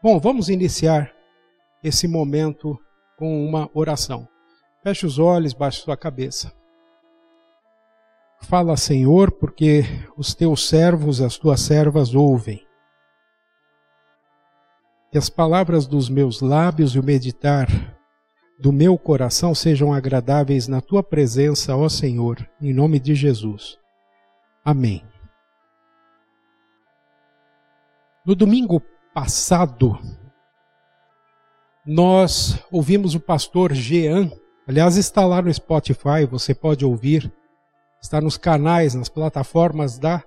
Bom, 0.00 0.20
vamos 0.20 0.48
iniciar 0.48 1.12
esse 1.82 2.06
momento 2.06 2.78
com 3.16 3.44
uma 3.44 3.68
oração. 3.74 4.28
Feche 4.80 5.04
os 5.04 5.18
olhos, 5.18 5.52
baixe 5.52 5.80
sua 5.80 5.96
cabeça. 5.96 6.52
Fala, 8.42 8.76
Senhor, 8.76 9.32
porque 9.32 9.82
os 10.16 10.36
teus 10.36 10.68
servos, 10.68 11.20
as 11.20 11.36
tuas 11.36 11.60
servas 11.60 12.14
ouvem. 12.14 12.64
Que 15.10 15.18
as 15.18 15.28
palavras 15.28 15.84
dos 15.84 16.08
meus 16.08 16.40
lábios 16.40 16.94
e 16.94 17.00
o 17.00 17.02
meditar 17.02 17.66
do 18.56 18.72
meu 18.72 18.96
coração 18.96 19.52
sejam 19.52 19.92
agradáveis 19.92 20.68
na 20.68 20.80
tua 20.80 21.02
presença, 21.02 21.74
ó 21.76 21.88
Senhor, 21.88 22.48
em 22.60 22.72
nome 22.72 23.00
de 23.00 23.16
Jesus. 23.16 23.76
Amém. 24.64 25.02
No 28.24 28.36
domingo 28.36 28.80
passado, 29.14 29.98
nós 31.84 32.62
ouvimos 32.70 33.14
o 33.14 33.20
pastor 33.20 33.72
Jean, 33.72 34.30
aliás, 34.66 34.96
está 34.96 35.24
lá 35.24 35.40
no 35.40 35.52
Spotify, 35.52 36.26
você 36.30 36.54
pode 36.54 36.84
ouvir, 36.84 37.32
está 38.00 38.20
nos 38.20 38.36
canais, 38.36 38.94
nas 38.94 39.08
plataformas 39.08 39.98
da, 39.98 40.22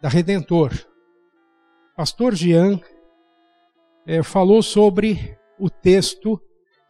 da 0.00 0.08
Redentor. 0.08 0.72
Pastor 1.96 2.34
Jean 2.34 2.80
é, 4.06 4.22
falou 4.22 4.62
sobre 4.62 5.36
o 5.58 5.68
texto 5.68 6.40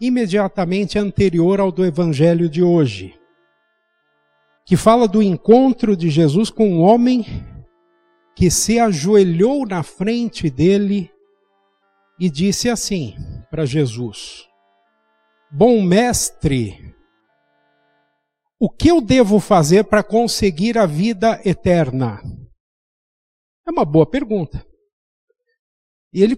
imediatamente 0.00 0.98
anterior 0.98 1.60
ao 1.60 1.72
do 1.72 1.84
Evangelho 1.84 2.48
de 2.48 2.62
hoje, 2.62 3.18
que 4.64 4.76
fala 4.76 5.08
do 5.08 5.22
encontro 5.22 5.96
de 5.96 6.10
Jesus 6.10 6.50
com 6.50 6.68
um 6.68 6.80
homem 6.82 7.24
que 8.34 8.50
se 8.50 8.78
ajoelhou 8.78 9.66
na 9.66 9.82
frente 9.82 10.48
dele 10.48 11.10
e 12.18 12.30
disse 12.30 12.68
assim 12.68 13.14
para 13.50 13.64
Jesus: 13.64 14.46
Bom 15.50 15.82
mestre, 15.82 16.94
o 18.58 18.68
que 18.68 18.90
eu 18.90 19.00
devo 19.00 19.40
fazer 19.40 19.84
para 19.84 20.02
conseguir 20.02 20.76
a 20.76 20.86
vida 20.86 21.40
eterna? 21.44 22.20
É 23.66 23.70
uma 23.70 23.84
boa 23.84 24.04
pergunta. 24.08 24.64
E 26.12 26.22
ele, 26.22 26.36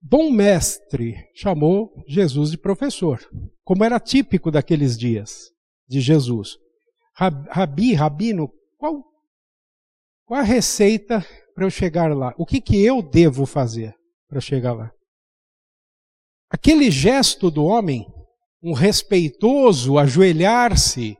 bom 0.00 0.30
mestre, 0.30 1.28
chamou 1.34 1.92
Jesus 2.06 2.50
de 2.50 2.58
professor, 2.58 3.20
como 3.64 3.84
era 3.84 4.00
típico 4.00 4.50
daqueles 4.50 4.96
dias 4.96 5.50
de 5.86 6.00
Jesus. 6.00 6.56
Rabi, 7.14 7.92
rabino, 7.94 8.50
qual 8.78 9.04
qual 10.32 10.40
a 10.40 10.44
receita 10.44 11.22
para 11.54 11.66
eu 11.66 11.70
chegar 11.70 12.16
lá? 12.16 12.32
O 12.38 12.46
que, 12.46 12.58
que 12.58 12.82
eu 12.82 13.02
devo 13.02 13.44
fazer 13.44 13.94
para 14.26 14.40
chegar 14.40 14.72
lá? 14.72 14.90
Aquele 16.50 16.90
gesto 16.90 17.50
do 17.50 17.66
homem, 17.66 18.06
um 18.62 18.72
respeitoso 18.72 19.98
ajoelhar-se, 19.98 21.18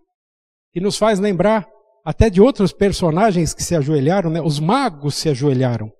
que 0.72 0.80
nos 0.80 0.96
faz 0.96 1.20
lembrar 1.20 1.68
até 2.02 2.30
de 2.30 2.40
outros 2.40 2.72
personagens 2.72 3.52
que 3.52 3.62
se 3.62 3.76
ajoelharam, 3.76 4.30
né? 4.30 4.40
os 4.40 4.58
magos 4.58 5.14
se 5.16 5.28
ajoelharam 5.28 5.92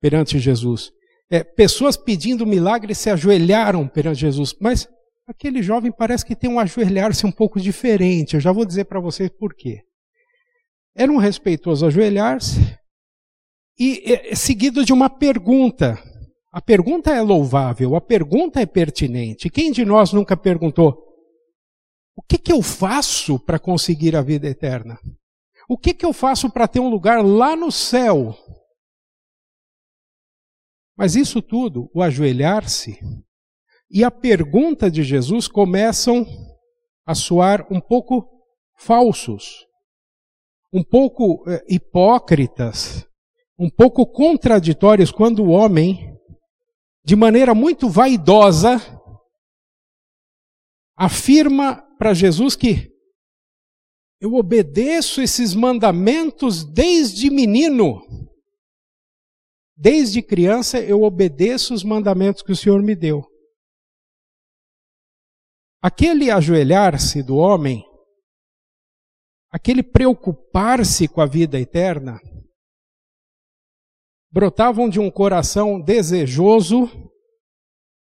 perante 0.00 0.36
Jesus. 0.40 0.90
É, 1.30 1.44
pessoas 1.44 1.96
pedindo 1.96 2.44
milagre 2.44 2.96
se 2.96 3.10
ajoelharam 3.10 3.86
perante 3.86 4.18
Jesus, 4.18 4.56
mas 4.60 4.88
aquele 5.24 5.62
jovem 5.62 5.92
parece 5.92 6.26
que 6.26 6.34
tem 6.34 6.50
um 6.50 6.58
ajoelhar-se 6.58 7.24
um 7.24 7.30
pouco 7.30 7.60
diferente. 7.60 8.34
Eu 8.34 8.40
já 8.40 8.50
vou 8.50 8.64
dizer 8.64 8.86
para 8.86 8.98
vocês 8.98 9.30
por 9.30 9.54
quê. 9.54 9.84
Era 10.94 11.10
um 11.10 11.16
respeitoso 11.16 11.86
ajoelhar-se 11.86 12.78
e 13.78 14.34
seguido 14.36 14.84
de 14.84 14.92
uma 14.92 15.10
pergunta. 15.10 15.98
A 16.52 16.62
pergunta 16.62 17.10
é 17.10 17.20
louvável, 17.20 17.96
a 17.96 18.00
pergunta 18.00 18.60
é 18.60 18.66
pertinente. 18.66 19.50
Quem 19.50 19.72
de 19.72 19.84
nós 19.84 20.12
nunca 20.12 20.36
perguntou: 20.36 20.96
o 22.16 22.22
que, 22.22 22.38
que 22.38 22.52
eu 22.52 22.62
faço 22.62 23.40
para 23.40 23.58
conseguir 23.58 24.14
a 24.14 24.22
vida 24.22 24.46
eterna? 24.46 24.98
O 25.68 25.76
que, 25.76 25.92
que 25.92 26.06
eu 26.06 26.12
faço 26.12 26.48
para 26.48 26.68
ter 26.68 26.78
um 26.78 26.88
lugar 26.88 27.24
lá 27.24 27.56
no 27.56 27.72
céu? 27.72 28.36
Mas 30.96 31.16
isso 31.16 31.42
tudo, 31.42 31.90
o 31.92 32.02
ajoelhar-se 32.02 33.00
e 33.90 34.04
a 34.04 34.10
pergunta 34.12 34.88
de 34.88 35.02
Jesus 35.02 35.48
começam 35.48 36.24
a 37.04 37.16
soar 37.16 37.66
um 37.68 37.80
pouco 37.80 38.28
falsos 38.76 39.66
um 40.74 40.82
pouco 40.82 41.48
eh, 41.48 41.64
hipócritas, 41.68 43.08
um 43.56 43.70
pouco 43.70 44.04
contraditórios 44.04 45.12
quando 45.12 45.44
o 45.44 45.50
homem, 45.50 46.18
de 47.04 47.14
maneira 47.14 47.54
muito 47.54 47.88
vaidosa, 47.88 48.80
afirma 50.96 51.80
para 51.96 52.12
Jesus 52.12 52.56
que 52.56 52.92
eu 54.20 54.34
obedeço 54.34 55.22
esses 55.22 55.54
mandamentos 55.54 56.64
desde 56.64 57.30
menino. 57.30 58.02
Desde 59.76 60.22
criança 60.22 60.80
eu 60.80 61.02
obedeço 61.04 61.72
os 61.72 61.84
mandamentos 61.84 62.42
que 62.42 62.50
o 62.50 62.56
Senhor 62.56 62.82
me 62.82 62.96
deu. 62.96 63.24
Aquele 65.80 66.32
ajoelhar-se 66.32 67.22
do 67.22 67.36
homem 67.36 67.84
aquele 69.54 69.84
preocupar-se 69.84 71.06
com 71.06 71.20
a 71.20 71.26
vida 71.26 71.60
eterna, 71.60 72.20
brotavam 74.28 74.88
de 74.88 74.98
um 74.98 75.08
coração 75.08 75.80
desejoso, 75.80 76.90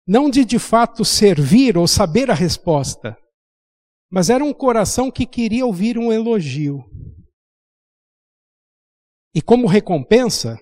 não 0.06 0.28
de 0.28 0.44
de 0.44 0.58
fato 0.58 1.06
servir 1.06 1.78
ou 1.78 1.88
saber 1.88 2.30
a 2.30 2.34
resposta, 2.34 3.16
mas 4.12 4.28
era 4.28 4.44
um 4.44 4.52
coração 4.52 5.10
que 5.10 5.24
queria 5.24 5.64
ouvir 5.64 5.96
um 5.96 6.12
elogio. 6.12 6.84
E 9.34 9.40
como 9.40 9.66
recompensa, 9.66 10.60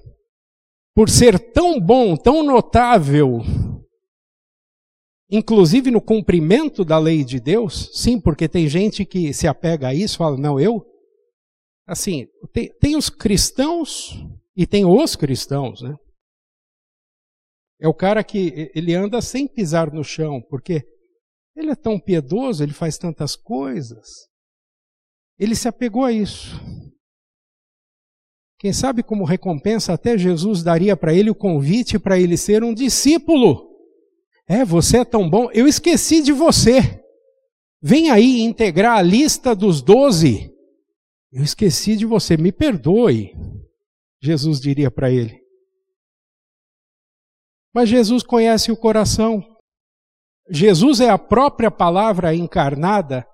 por 0.95 1.11
ser 1.11 1.53
tão 1.53 1.81
bom, 1.81 2.17
tão 2.17 2.45
notável 2.45 3.41
inclusive 5.31 5.91
no 5.91 6.01
cumprimento 6.01 6.85
da 6.85 6.99
lei 6.99 7.25
de 7.25 7.41
Deus, 7.41 7.91
sim, 7.95 8.21
porque 8.21 8.49
tem 8.49 8.69
gente 8.69 9.05
que 9.05 9.33
se 9.33 9.47
apega 9.47 9.89
a 9.89 9.95
isso, 9.95 10.19
fala, 10.19 10.37
não, 10.37 10.59
eu. 10.61 10.85
Assim, 11.87 12.27
tem, 12.53 12.73
tem 12.79 12.97
os 12.97 13.09
cristãos 13.09 14.13
e 14.57 14.67
tem 14.67 14.85
os 14.85 15.17
cristãos, 15.17 15.83
né? 15.83 15.97
É 17.81 17.87
o 17.87 17.95
cara 17.95 18.25
que 18.25 18.71
ele 18.75 18.95
anda 18.95 19.21
sem 19.21 19.47
pisar 19.47 19.93
no 19.93 20.03
chão, 20.03 20.41
porque 20.49 20.83
ele 21.55 21.71
é 21.71 21.75
tão 21.75 22.01
piedoso, 22.01 22.63
ele 22.63 22.73
faz 22.73 22.97
tantas 22.97 23.37
coisas. 23.37 24.29
Ele 25.39 25.55
se 25.55 25.69
apegou 25.69 26.05
a 26.05 26.13
isso. 26.13 26.57
Quem 28.59 28.73
sabe 28.73 29.03
como 29.03 29.25
recompensa 29.25 29.93
até 29.93 30.17
Jesus 30.17 30.63
daria 30.63 30.97
para 30.97 31.13
ele 31.13 31.29
o 31.29 31.35
convite 31.35 31.99
para 31.99 32.19
ele 32.19 32.39
ser 32.39 32.65
um 32.65 32.73
discípulo. 32.73 33.76
É, 34.49 34.65
você 34.65 34.99
é 34.99 35.05
tão 35.05 35.29
bom, 35.29 35.51
eu 35.53 35.67
esqueci 35.67 36.23
de 36.23 36.33
você. 36.33 37.03
Vem 37.83 38.11
aí 38.11 38.41
integrar 38.41 38.99
a 38.99 39.03
lista 39.03 39.55
dos 39.55 39.83
doze. 39.83 40.53
Eu 41.33 41.43
esqueci 41.43 41.97
de 41.97 42.07
você, 42.07 42.37
me 42.37 42.53
perdoe. 42.53 43.33
Jesus 44.23 44.61
diria 44.61 44.91
para 44.91 45.11
ele. 45.11 45.39
Mas 47.75 47.89
Jesus 47.89 48.23
conhece 48.23 48.73
o 48.73 48.77
coração. 48.77 49.45
Jesus 50.49 51.01
é 51.01 51.11
a 51.11 51.19
própria 51.19 51.71
palavra 51.71 52.35
encarnada 52.35 53.27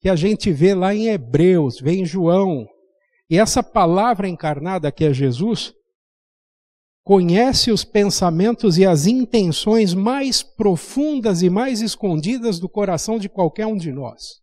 que 0.00 0.08
a 0.08 0.14
gente 0.14 0.52
vê 0.52 0.74
lá 0.74 0.94
em 0.94 1.08
Hebreus, 1.08 1.80
vê 1.80 1.92
em 1.92 2.04
João. 2.04 2.68
E 3.28 3.38
essa 3.38 3.62
palavra 3.62 4.28
encarnada 4.28 4.92
que 4.92 5.04
é 5.04 5.12
Jesus, 5.12 5.74
conhece 7.06 7.70
os 7.70 7.84
pensamentos 7.84 8.78
e 8.78 8.84
as 8.84 9.06
intenções 9.06 9.94
mais 9.94 10.42
profundas 10.42 11.40
e 11.40 11.48
mais 11.48 11.80
escondidas 11.80 12.58
do 12.58 12.68
coração 12.68 13.16
de 13.16 13.28
qualquer 13.28 13.64
um 13.64 13.76
de 13.76 13.92
nós. 13.92 14.40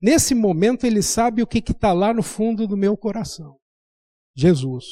Nesse 0.00 0.34
momento, 0.34 0.84
ele 0.84 1.00
sabe 1.00 1.42
o 1.42 1.46
que 1.46 1.60
está 1.60 1.94
lá 1.94 2.12
no 2.12 2.22
fundo 2.22 2.66
do 2.66 2.76
meu 2.76 2.94
coração: 2.94 3.56
Jesus. 4.36 4.84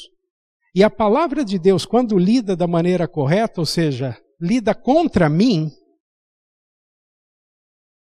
E 0.73 0.83
a 0.83 0.89
palavra 0.89 1.45
de 1.45 1.59
Deus, 1.59 1.85
quando 1.85 2.17
lida 2.17 2.55
da 2.55 2.65
maneira 2.65 3.07
correta, 3.07 3.61
ou 3.61 3.65
seja, 3.65 4.19
lida 4.39 4.73
contra 4.73 5.29
mim, 5.29 5.69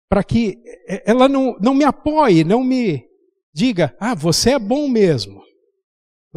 para 0.09 0.25
que 0.25 0.61
ela 1.05 1.29
não, 1.29 1.55
não 1.61 1.73
me 1.73 1.85
apoie, 1.85 2.43
não 2.43 2.65
me 2.65 3.07
diga, 3.53 3.95
ah, 3.97 4.13
você 4.13 4.51
é 4.51 4.59
bom 4.59 4.89
mesmo. 4.89 5.46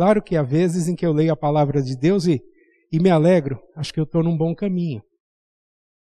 Claro 0.00 0.22
que 0.22 0.34
há 0.34 0.42
vezes 0.42 0.88
em 0.88 0.96
que 0.96 1.04
eu 1.04 1.12
leio 1.12 1.30
a 1.30 1.36
palavra 1.36 1.82
de 1.82 1.94
Deus 1.94 2.24
e, 2.24 2.42
e 2.90 2.98
me 2.98 3.10
alegro, 3.10 3.60
acho 3.76 3.92
que 3.92 4.00
eu 4.00 4.04
estou 4.04 4.22
num 4.22 4.34
bom 4.34 4.54
caminho. 4.54 5.02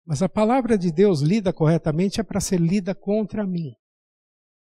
Mas 0.06 0.22
a 0.22 0.28
palavra 0.28 0.78
de 0.78 0.92
Deus 0.92 1.20
lida 1.20 1.52
corretamente 1.52 2.20
é 2.20 2.22
para 2.22 2.38
ser 2.38 2.60
lida 2.60 2.94
contra 2.94 3.44
mim. 3.44 3.72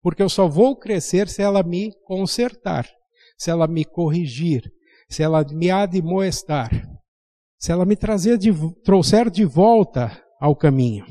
Porque 0.02 0.22
eu 0.22 0.28
só 0.28 0.46
vou 0.46 0.76
crescer 0.76 1.30
se 1.30 1.40
ela 1.40 1.62
me 1.62 1.94
consertar, 2.04 2.86
se 3.38 3.50
ela 3.50 3.66
me 3.66 3.86
corrigir, 3.86 4.70
se 5.08 5.22
ela 5.22 5.42
me 5.50 5.70
admoestar, 5.70 6.70
se 7.58 7.72
ela 7.72 7.86
me 7.86 7.96
trazer 7.96 8.36
de, 8.36 8.50
trouxer 8.82 9.30
de 9.30 9.46
volta 9.46 10.22
ao 10.38 10.54
caminho. 10.54 11.06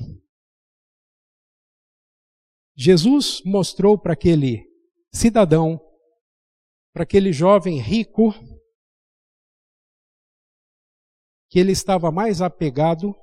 Jesus 2.77 3.41
mostrou 3.43 3.97
para 3.97 4.13
aquele 4.13 4.63
cidadão, 5.11 5.81
para 6.93 7.03
aquele 7.03 7.31
jovem 7.31 7.79
rico, 7.79 8.33
que 11.49 11.59
ele 11.59 11.71
estava 11.71 12.11
mais 12.11 12.41
apegado 12.41 13.13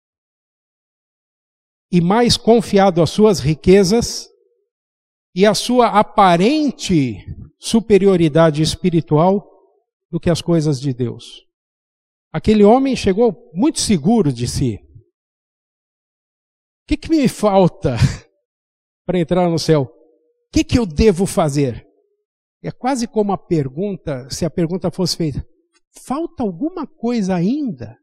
e 1.91 2.01
mais 2.01 2.37
confiado 2.37 3.03
às 3.03 3.11
suas 3.11 3.41
riquezas 3.41 4.29
e 5.35 5.47
à 5.47 5.55
sua 5.55 5.99
aparente 5.99 7.25
superioridade 7.59 8.63
espiritual 8.63 9.49
do 10.11 10.21
que 10.21 10.29
as 10.29 10.43
coisas 10.43 10.81
de 10.81 10.93
Deus. 10.93 11.47
Aquele 12.31 12.63
homem 12.63 12.95
chegou 12.95 13.51
muito 13.55 13.81
seguro 13.81 14.33
de 14.33 14.47
si. 14.47 14.77
O 16.83 16.89
que, 16.89 16.97
que 16.97 17.09
me 17.09 17.27
falta 17.29 17.97
para 19.07 19.19
entrar 19.19 19.49
no 19.49 19.59
céu? 19.59 19.83
O 19.83 20.53
que, 20.53 20.63
que 20.63 20.79
eu 20.79 20.85
devo 20.85 21.25
fazer? 21.27 21.88
É 22.63 22.71
quase 22.71 23.07
como 23.07 23.33
a 23.33 23.39
pergunta, 23.39 24.29
se 24.31 24.45
a 24.45 24.51
pergunta 24.51 24.91
fosse 24.91 25.17
feita: 25.17 25.47
falta 26.05 26.43
alguma 26.43 26.87
coisa 26.87 27.35
ainda? 27.35 27.97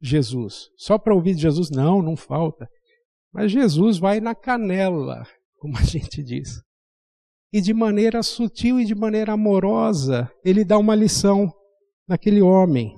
Jesus. 0.00 0.70
Só 0.76 0.98
para 0.98 1.14
ouvir 1.14 1.36
Jesus, 1.36 1.70
não, 1.70 2.02
não 2.02 2.16
falta. 2.16 2.68
Mas 3.32 3.50
Jesus 3.50 3.98
vai 3.98 4.20
na 4.20 4.34
canela, 4.34 5.26
como 5.58 5.76
a 5.76 5.82
gente 5.82 6.22
diz. 6.22 6.62
E 7.52 7.60
de 7.60 7.72
maneira 7.72 8.22
sutil 8.22 8.80
e 8.80 8.84
de 8.84 8.94
maneira 8.94 9.32
amorosa, 9.32 10.30
ele 10.44 10.64
dá 10.64 10.76
uma 10.78 10.94
lição 10.94 11.52
naquele 12.06 12.42
homem. 12.42 12.92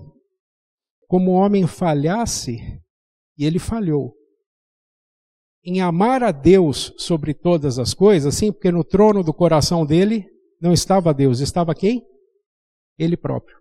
Como 1.08 1.32
o 1.32 1.34
homem 1.34 1.66
falhasse, 1.66 2.58
e 3.38 3.44
ele 3.44 3.58
falhou. 3.58 4.14
Em 5.64 5.80
amar 5.80 6.22
a 6.22 6.32
Deus 6.32 6.92
sobre 6.96 7.34
todas 7.34 7.78
as 7.78 7.92
coisas, 7.92 8.34
sim, 8.34 8.52
porque 8.52 8.70
no 8.70 8.84
trono 8.84 9.22
do 9.22 9.34
coração 9.34 9.84
dele 9.84 10.26
não 10.60 10.72
estava 10.72 11.14
Deus, 11.14 11.40
estava 11.40 11.74
quem? 11.74 12.06
Ele 12.98 13.16
próprio. 13.16 13.56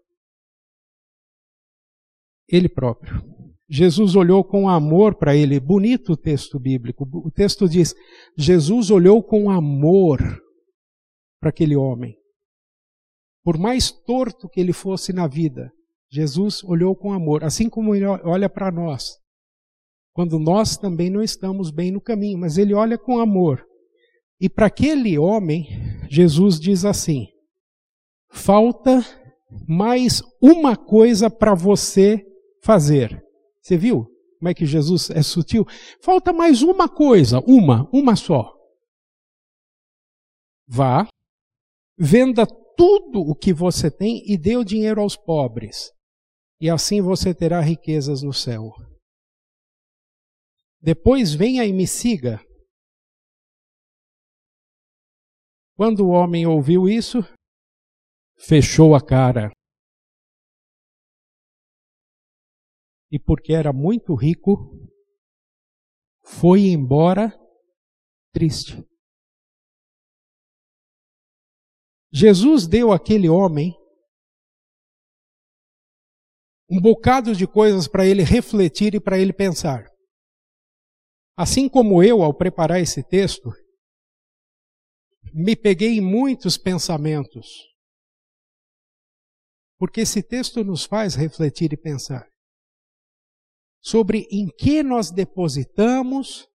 Ele 2.47 2.69
próprio. 2.69 3.23
Jesus 3.67 4.15
olhou 4.15 4.43
com 4.43 4.69
amor 4.69 5.15
para 5.15 5.35
ele. 5.35 5.59
Bonito 5.59 6.13
o 6.13 6.17
texto 6.17 6.59
bíblico. 6.59 7.07
O 7.11 7.31
texto 7.31 7.67
diz: 7.67 7.95
Jesus 8.37 8.91
olhou 8.91 9.23
com 9.23 9.49
amor 9.49 10.19
para 11.39 11.49
aquele 11.49 11.75
homem. 11.75 12.15
Por 13.43 13.57
mais 13.57 13.91
torto 13.91 14.49
que 14.49 14.59
ele 14.59 14.73
fosse 14.73 15.11
na 15.13 15.27
vida, 15.27 15.71
Jesus 16.11 16.63
olhou 16.63 16.95
com 16.95 17.11
amor, 17.11 17.43
assim 17.43 17.69
como 17.69 17.93
ele 17.93 18.05
olha 18.05 18.49
para 18.49 18.71
nós. 18.71 19.19
Quando 20.13 20.39
nós 20.39 20.77
também 20.77 21.09
não 21.09 21.21
estamos 21.21 21.71
bem 21.71 21.91
no 21.91 21.99
caminho, 21.99 22.39
mas 22.39 22.57
ele 22.57 22.73
olha 22.73 22.97
com 22.97 23.19
amor. 23.19 23.65
E 24.39 24.49
para 24.49 24.67
aquele 24.67 25.17
homem, 25.17 25.67
Jesus 26.09 26.59
diz 26.59 26.85
assim: 26.85 27.27
falta 28.29 29.05
mais 29.67 30.21
uma 30.41 30.75
coisa 30.75 31.29
para 31.29 31.53
você 31.53 32.25
fazer. 32.61 33.23
Você 33.61 33.77
viu 33.77 34.15
como 34.45 34.51
é 34.51 34.53
que 34.53 34.65
Jesus 34.67 35.09
é 35.09 35.23
sutil? 35.23 35.65
Falta 36.03 36.31
mais 36.31 36.61
uma 36.61 36.87
coisa, 36.87 37.39
uma, 37.47 37.89
uma 37.91 38.15
só. 38.15 38.53
Vá, 40.67 41.07
venda 41.97 42.45
tudo 42.77 43.21
o 43.21 43.33
que 43.33 43.51
você 43.51 43.89
tem 43.89 44.23
e 44.31 44.37
dê 44.37 44.55
o 44.55 44.63
dinheiro 44.63 45.01
aos 45.01 45.15
pobres, 45.15 45.91
e 46.61 46.69
assim 46.69 47.01
você 47.01 47.33
terá 47.33 47.59
riquezas 47.59 48.21
no 48.21 48.31
céu. 48.31 48.71
Depois 50.79 51.33
venha 51.33 51.65
e 51.65 51.73
me 51.73 51.87
siga. 51.87 52.44
Quando 55.75 56.05
o 56.05 56.09
homem 56.09 56.45
ouviu 56.45 56.87
isso, 56.87 57.19
fechou 58.37 58.95
a 58.95 59.01
cara. 59.05 59.51
e 63.15 63.19
porque 63.19 63.53
era 63.53 63.71
muito 63.71 64.13
rico, 64.13 64.77
foi 66.21 66.67
embora 66.67 67.31
triste. 68.33 68.85
Jesus 72.11 72.67
deu 72.67 72.91
àquele 72.91 73.29
homem 73.29 73.73
um 76.69 76.81
bocado 76.81 77.33
de 77.33 77.47
coisas 77.47 77.87
para 77.87 78.05
ele 78.05 78.21
refletir 78.21 78.95
e 78.95 78.99
para 78.99 79.17
ele 79.17 79.31
pensar. 79.31 79.85
Assim 81.37 81.69
como 81.69 82.03
eu, 82.03 82.21
ao 82.21 82.33
preparar 82.33 82.81
esse 82.81 83.01
texto, 83.01 83.49
me 85.37 85.53
peguei 85.53 85.97
em 85.97 86.01
muitos 86.01 86.57
pensamentos. 86.57 87.67
Porque 89.77 89.99
esse 89.99 90.23
texto 90.23 90.63
nos 90.63 90.85
faz 90.85 91.13
refletir 91.13 91.73
e 91.73 91.77
pensar 91.77 92.25
sobre 93.81 94.25
em 94.31 94.47
que 94.47 94.81
nós 94.81 95.11
depositamos 95.11 96.47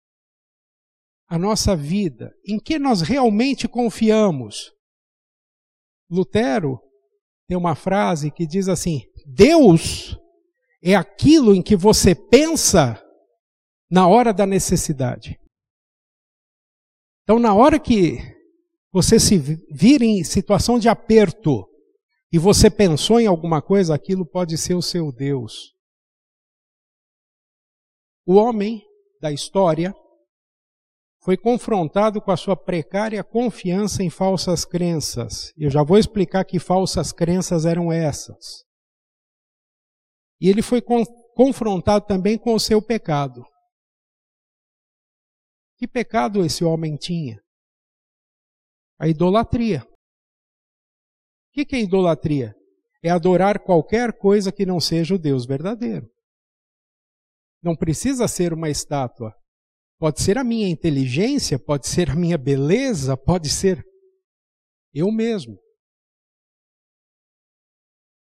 a 1.27 1.37
nossa 1.37 1.75
vida, 1.75 2.33
em 2.47 2.57
que 2.57 2.79
nós 2.79 3.01
realmente 3.01 3.67
confiamos. 3.67 4.71
Lutero 6.09 6.79
tem 7.49 7.57
uma 7.57 7.75
frase 7.75 8.31
que 8.31 8.47
diz 8.47 8.69
assim: 8.69 9.01
Deus 9.25 10.17
é 10.81 10.95
aquilo 10.95 11.53
em 11.53 11.61
que 11.61 11.75
você 11.75 12.15
pensa 12.15 13.05
na 13.91 14.07
hora 14.07 14.33
da 14.33 14.45
necessidade. 14.45 15.37
Então, 17.23 17.37
na 17.37 17.53
hora 17.53 17.77
que 17.77 18.38
você 18.91 19.19
se 19.19 19.37
vir 19.37 20.01
em 20.01 20.23
situação 20.23 20.79
de 20.79 20.89
aperto 20.89 21.67
e 22.31 22.37
você 22.37 22.69
pensou 22.69 23.19
em 23.19 23.27
alguma 23.27 23.61
coisa, 23.61 23.93
aquilo 23.93 24.25
pode 24.25 24.57
ser 24.57 24.75
o 24.75 24.81
seu 24.81 25.11
Deus. 25.11 25.73
O 28.25 28.35
homem 28.35 28.83
da 29.19 29.31
história 29.31 29.93
foi 31.21 31.35
confrontado 31.35 32.21
com 32.21 32.31
a 32.31 32.37
sua 32.37 32.55
precária 32.55 33.23
confiança 33.23 34.03
em 34.03 34.09
falsas 34.09 34.63
crenças. 34.63 35.51
Eu 35.57 35.69
já 35.69 35.83
vou 35.83 35.97
explicar 35.97 36.45
que 36.45 36.59
falsas 36.59 37.11
crenças 37.11 37.65
eram 37.65 37.91
essas. 37.91 38.63
E 40.39 40.47
ele 40.47 40.61
foi 40.61 40.81
con 40.81 41.03
confrontado 41.35 42.05
também 42.05 42.37
com 42.37 42.53
o 42.53 42.59
seu 42.59 42.81
pecado. 42.81 43.45
Que 45.77 45.87
pecado 45.87 46.43
esse 46.43 46.65
homem 46.65 46.97
tinha? 46.97 47.41
A 48.99 49.07
idolatria. 49.07 49.87
O 51.49 51.65
que 51.65 51.75
é 51.75 51.79
idolatria? 51.79 52.53
É 53.01 53.09
adorar 53.09 53.63
qualquer 53.63 54.17
coisa 54.17 54.51
que 54.51 54.65
não 54.65 54.79
seja 54.79 55.15
o 55.15 55.19
Deus 55.19 55.45
verdadeiro. 55.45 56.09
Não 57.63 57.75
precisa 57.75 58.27
ser 58.27 58.53
uma 58.53 58.69
estátua. 58.69 59.33
Pode 59.97 60.21
ser 60.21 60.37
a 60.37 60.43
minha 60.43 60.67
inteligência, 60.67 61.57
pode 61.57 61.87
ser 61.87 62.09
a 62.09 62.15
minha 62.15 62.37
beleza, 62.37 63.15
pode 63.17 63.49
ser 63.49 63.83
eu 64.93 65.11
mesmo. 65.11 65.57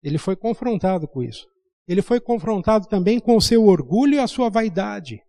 Ele 0.04 0.18
foi 0.18 0.36
confrontado 0.36 1.08
com 1.08 1.24
isso. 1.24 1.48
Ele 1.88 2.02
foi 2.02 2.20
confrontado 2.20 2.88
também 2.88 3.20
com 3.20 3.36
o 3.36 3.42
seu 3.42 3.66
orgulho 3.66 4.16
e 4.16 4.20
a 4.20 4.28
sua 4.28 4.50
vaidade. 4.50 5.22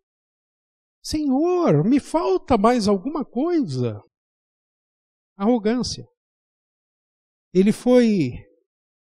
Senhor, 1.02 1.84
me 1.84 1.98
falta 1.98 2.58
mais 2.58 2.86
alguma 2.86 3.24
coisa. 3.24 4.00
Arrogância. 5.40 6.06
Ele 7.54 7.72
foi 7.72 8.46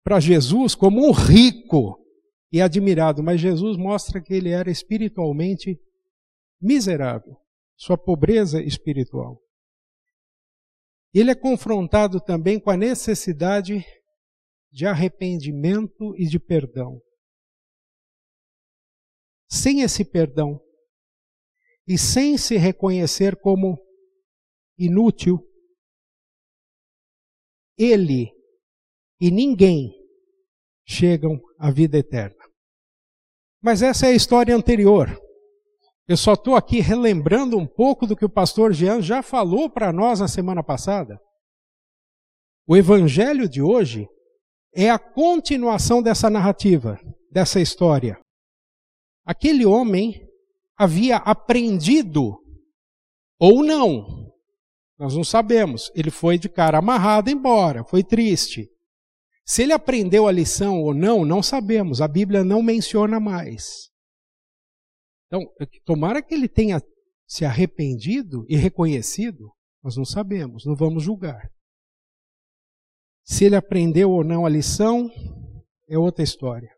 para 0.03 0.19
Jesus 0.19 0.73
como 0.73 1.07
um 1.07 1.11
rico 1.11 2.03
e 2.51 2.59
admirado, 2.59 3.21
mas 3.21 3.39
Jesus 3.39 3.77
mostra 3.77 4.19
que 4.19 4.33
ele 4.33 4.49
era 4.49 4.71
espiritualmente 4.71 5.79
miserável, 6.59 7.37
sua 7.77 7.99
pobreza 7.99 8.59
espiritual. 8.63 9.39
Ele 11.13 11.29
é 11.29 11.35
confrontado 11.35 12.19
também 12.19 12.59
com 12.59 12.71
a 12.71 12.77
necessidade 12.77 13.85
de 14.71 14.87
arrependimento 14.87 16.15
e 16.17 16.25
de 16.25 16.39
perdão. 16.39 16.99
Sem 19.47 19.81
esse 19.81 20.03
perdão 20.03 20.59
e 21.87 21.95
sem 21.95 22.39
se 22.39 22.57
reconhecer 22.57 23.35
como 23.35 23.77
inútil, 24.79 25.47
ele 27.77 28.32
e 29.20 29.32
ninguém 29.32 29.94
chegam 30.86 31.39
à 31.58 31.72
vida 31.72 31.98
eterna. 31.98 32.44
Mas 33.62 33.82
essa 33.82 34.08
é 34.08 34.10
a 34.10 34.15
história 34.15 34.56
anterior. 34.56 35.10
Eu 36.08 36.18
só 36.18 36.34
estou 36.34 36.56
aqui 36.56 36.82
relembrando 36.82 37.58
um 37.58 37.65
pouco 37.65 38.06
do 38.06 38.15
que 38.15 38.25
o 38.25 38.30
pastor 38.30 38.74
Jean 38.74 39.01
já 39.01 39.24
falou 39.24 39.70
para 39.70 39.94
nós 39.94 40.20
na 40.20 40.27
semana 40.27 40.62
passada. 40.62 41.18
O 42.68 42.75
evangelho 42.75 43.48
de 43.48 43.62
hoje 43.62 44.08
é 44.75 44.89
a 44.89 45.00
continuação 45.00 46.01
dessa 46.01 46.30
narrativa. 46.30 47.00
dessa 47.32 47.60
história? 47.60 48.20
Aquele 49.25 49.65
homem 49.65 50.27
havia 50.77 51.18
aprendido 51.18 52.38
ou 53.39 53.63
não. 53.63 54.23
Nós 54.97 55.15
não 55.15 55.23
sabemos. 55.23 55.91
Ele 55.95 56.12
foi 56.12 56.38
de 56.38 56.50
cara 56.50 56.77
amarrado 56.77 57.29
embora, 57.29 57.83
foi 57.83 58.03
triste. 58.03 58.69
Se 59.45 59.63
ele 59.63 59.73
aprendeu 59.73 60.27
a 60.27 60.31
lição 60.31 60.81
ou 60.81 60.93
não, 60.93 61.25
não 61.25 61.43
sabemos. 61.43 62.01
A 62.01 62.07
Bíblia 62.07 62.43
não 62.43 62.62
menciona 62.62 63.19
mais. 63.19 63.89
Então, 65.27 65.41
tomara 65.83 66.21
que 66.21 66.33
ele 66.33 66.47
tenha 66.47 66.81
se 67.27 67.43
arrependido 67.43 68.45
e 68.47 68.55
reconhecido, 68.55 69.51
nós 69.83 69.97
não 69.97 70.05
sabemos, 70.05 70.65
não 70.65 70.75
vamos 70.75 71.03
julgar. 71.03 71.50
Se 73.23 73.45
ele 73.45 73.55
aprendeu 73.55 74.12
ou 74.12 74.23
não 74.23 74.45
a 74.45 74.50
lição, 74.50 75.09
é 75.89 75.97
outra 75.97 76.23
história. 76.23 76.69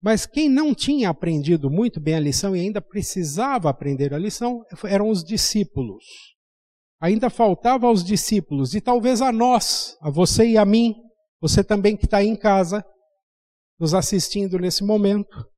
Mas 0.00 0.26
quem 0.26 0.48
não 0.48 0.74
tinha 0.74 1.10
aprendido 1.10 1.68
muito 1.68 2.00
bem 2.00 2.14
a 2.14 2.20
lição 2.20 2.54
e 2.54 2.60
ainda 2.60 2.80
precisava 2.80 3.68
aprender 3.68 4.14
a 4.14 4.18
lição 4.18 4.64
eram 4.84 5.10
os 5.10 5.24
discípulos. 5.24 6.04
Ainda 7.00 7.30
faltava 7.30 7.86
aos 7.86 8.02
discípulos 8.02 8.74
e 8.74 8.80
talvez 8.80 9.22
a 9.22 9.30
nós, 9.30 9.96
a 10.00 10.10
você 10.10 10.46
e 10.48 10.58
a 10.58 10.64
mim, 10.64 10.96
você 11.40 11.62
também 11.62 11.96
que 11.96 12.06
está 12.06 12.18
aí 12.18 12.26
em 12.26 12.36
casa, 12.36 12.84
nos 13.78 13.94
assistindo 13.94 14.58
nesse 14.58 14.82
momento, 14.82 15.48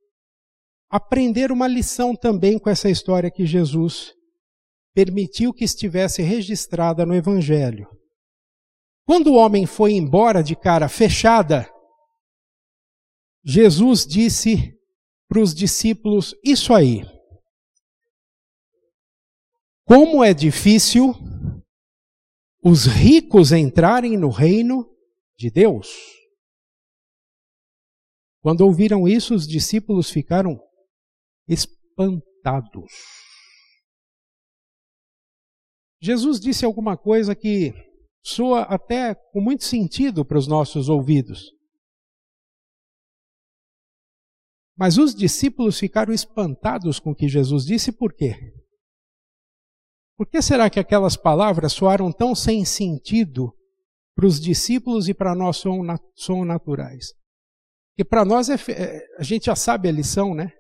aprender 0.90 1.50
uma 1.50 1.66
lição 1.66 2.14
também 2.14 2.58
com 2.58 2.68
essa 2.68 2.90
história 2.90 3.30
que 3.30 3.46
Jesus 3.46 4.12
permitiu 4.94 5.54
que 5.54 5.64
estivesse 5.64 6.20
registrada 6.20 7.06
no 7.06 7.14
Evangelho. 7.14 7.88
Quando 9.06 9.28
o 9.28 9.36
homem 9.36 9.64
foi 9.64 9.92
embora 9.92 10.42
de 10.42 10.54
cara 10.54 10.88
fechada, 10.88 11.70
Jesus 13.42 14.04
disse 14.04 14.78
para 15.26 15.40
os 15.40 15.54
discípulos 15.54 16.34
isso 16.44 16.74
aí. 16.74 17.02
Como 19.86 20.22
é 20.22 20.34
difícil 20.34 21.14
os 22.62 22.86
ricos 22.86 23.52
entrarem 23.52 24.16
no 24.16 24.28
reino 24.28 24.88
de 25.38 25.50
Deus. 25.50 25.88
Quando 28.42 28.62
ouviram 28.62 29.06
isso, 29.06 29.34
os 29.34 29.46
discípulos 29.46 30.10
ficaram 30.10 30.58
espantados. 31.48 32.90
Jesus 36.02 36.40
disse 36.40 36.64
alguma 36.64 36.96
coisa 36.96 37.34
que 37.34 37.72
soa 38.24 38.62
até 38.62 39.14
com 39.14 39.40
muito 39.40 39.64
sentido 39.64 40.24
para 40.24 40.38
os 40.38 40.46
nossos 40.46 40.88
ouvidos. 40.88 41.52
Mas 44.76 44.96
os 44.96 45.14
discípulos 45.14 45.78
ficaram 45.78 46.12
espantados 46.12 46.98
com 46.98 47.10
o 47.10 47.14
que 47.14 47.28
Jesus 47.28 47.66
disse, 47.66 47.92
por 47.92 48.14
quê? 48.14 48.54
Por 50.20 50.26
que 50.26 50.42
será 50.42 50.68
que 50.68 50.78
aquelas 50.78 51.16
palavras 51.16 51.72
soaram 51.72 52.12
tão 52.12 52.34
sem 52.34 52.62
sentido 52.62 53.56
para 54.14 54.26
os 54.26 54.38
discípulos 54.38 55.08
e 55.08 55.14
para 55.14 55.34
nós 55.34 55.56
são, 55.56 55.80
são 56.14 56.44
naturais? 56.44 57.14
Porque 57.88 58.04
para 58.04 58.22
nós 58.22 58.50
é, 58.50 58.56
é, 58.70 59.00
a 59.16 59.22
gente 59.22 59.46
já 59.46 59.56
sabe 59.56 59.88
a 59.88 59.92
lição, 59.92 60.34
né? 60.34 60.52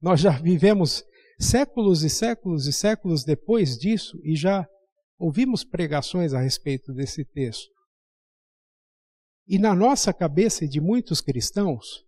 Nós 0.00 0.18
já 0.18 0.30
vivemos 0.30 1.04
séculos 1.38 2.04
e 2.04 2.08
séculos 2.08 2.66
e 2.66 2.72
séculos 2.72 3.22
depois 3.22 3.76
disso 3.76 4.18
e 4.24 4.34
já 4.34 4.66
ouvimos 5.18 5.62
pregações 5.62 6.32
a 6.32 6.40
respeito 6.40 6.94
desse 6.94 7.22
texto. 7.22 7.70
E 9.46 9.58
na 9.58 9.74
nossa 9.74 10.10
cabeça 10.10 10.64
e 10.64 10.68
de 10.68 10.80
muitos 10.80 11.20
cristãos, 11.20 12.02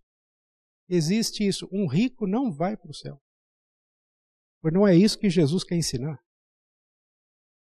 existe 0.89 1.47
isso: 1.47 1.69
um 1.71 1.87
rico 1.87 2.25
não 2.25 2.51
vai 2.51 2.75
para 2.75 2.89
o 2.89 2.95
céu. 2.95 3.21
Pois 4.59 4.73
não 4.73 4.87
é 4.87 4.95
isso 4.95 5.19
que 5.19 5.29
Jesus 5.29 5.63
quer 5.63 5.75
ensinar. 5.75 6.19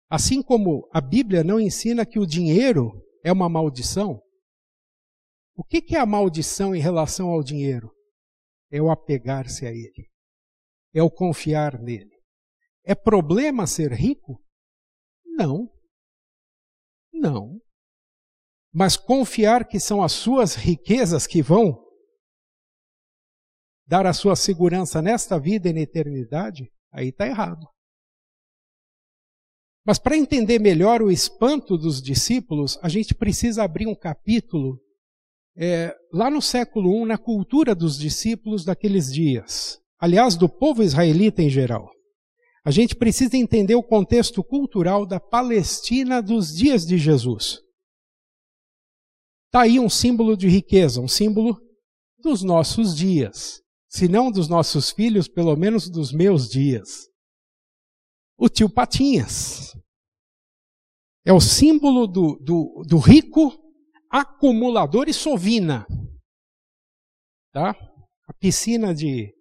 Assim 0.10 0.42
como 0.42 0.88
a 0.94 1.02
Bíblia 1.02 1.44
não 1.44 1.60
ensina 1.60 2.06
que 2.06 2.20
o 2.20 2.26
dinheiro 2.26 3.04
é 3.24 3.32
uma 3.32 3.50
maldição, 3.50 4.22
o 5.56 5.64
que 5.64 5.96
é 5.96 6.00
a 6.00 6.06
maldição 6.06 6.76
em 6.76 6.80
relação 6.80 7.30
ao 7.30 7.42
dinheiro? 7.42 7.90
É 8.70 8.82
o 8.82 8.92
apegar-se 8.92 9.66
a 9.66 9.72
ele, 9.72 10.12
é 10.94 11.02
o 11.02 11.10
confiar 11.10 11.80
nele. 11.80 12.14
É 12.84 12.94
problema 12.94 13.66
ser 13.66 13.92
rico? 13.94 14.44
Não. 15.26 15.72
Não. 17.12 17.60
Mas 18.72 18.98
confiar 18.98 19.66
que 19.66 19.80
são 19.80 20.04
as 20.04 20.12
suas 20.12 20.56
riquezas 20.56 21.26
que 21.26 21.42
vão 21.42 21.84
dar 23.88 24.06
a 24.06 24.14
sua 24.14 24.36
segurança 24.36 25.02
nesta 25.02 25.40
vida 25.40 25.70
e 25.70 25.74
na 25.74 25.80
eternidade, 25.80 26.72
aí 26.92 27.10
está 27.10 27.26
errado. 27.26 27.66
Mas 29.86 30.00
para 30.00 30.18
entender 30.18 30.60
melhor 30.60 31.02
o 31.02 31.12
espanto 31.12 31.78
dos 31.78 32.02
discípulos, 32.02 32.78
a 32.82 32.90
gente 32.90 33.14
precisa 33.14 33.64
abrir 33.64 33.88
um 33.88 33.96
capítulo 33.96 34.80
é, 35.56 35.96
lá 36.12 36.30
no 36.30 36.42
século 36.42 37.04
I, 37.04 37.06
na 37.06 37.18
cultura 37.18 37.76
dos 37.76 37.98
discípulos 37.98 38.66
daqueles 38.66 39.14
dias. 39.14 39.80
Aliás, 40.00 40.36
do 40.36 40.50
povo 40.50 40.84
israelita 40.84 41.42
em 41.42 41.50
geral. 41.50 41.90
A 42.66 42.72
gente 42.72 42.96
precisa 42.96 43.38
entender 43.38 43.76
o 43.76 43.84
contexto 43.84 44.44
cultural 44.44 45.06
da 45.06 45.20
Palestina 45.20 46.22
dos 46.22 46.54
dias 46.54 46.86
de 46.86 46.98
Jesus. 46.98 47.60
Está 49.46 49.62
aí 49.62 49.80
um 49.80 49.90
símbolo 49.90 50.36
de 50.36 50.48
riqueza, 50.48 51.00
um 51.00 51.08
símbolo 51.08 51.58
dos 52.18 52.42
nossos 52.42 52.96
dias 52.96 53.64
se 53.96 54.10
não 54.10 54.30
dos 54.30 54.50
nossos 54.50 54.92
filhos, 54.92 55.26
pelo 55.26 55.56
menos 55.56 55.90
dos 55.90 56.12
meus 56.12 56.50
dias. 56.50 57.08
O 58.38 58.50
tio 58.50 58.70
Patinhas. 58.70 59.74
É 61.26 61.34
o 61.34 61.40
símbolo 61.40 62.06
do, 62.06 62.38
do, 62.38 62.84
do 62.88 62.98
rico 62.98 63.52
acumulador 64.12 65.10
e 65.10 65.14
sovina. 65.14 65.88
Tá? 67.52 67.76
A 68.28 68.34
piscina 68.34 68.94
de, 68.94 69.34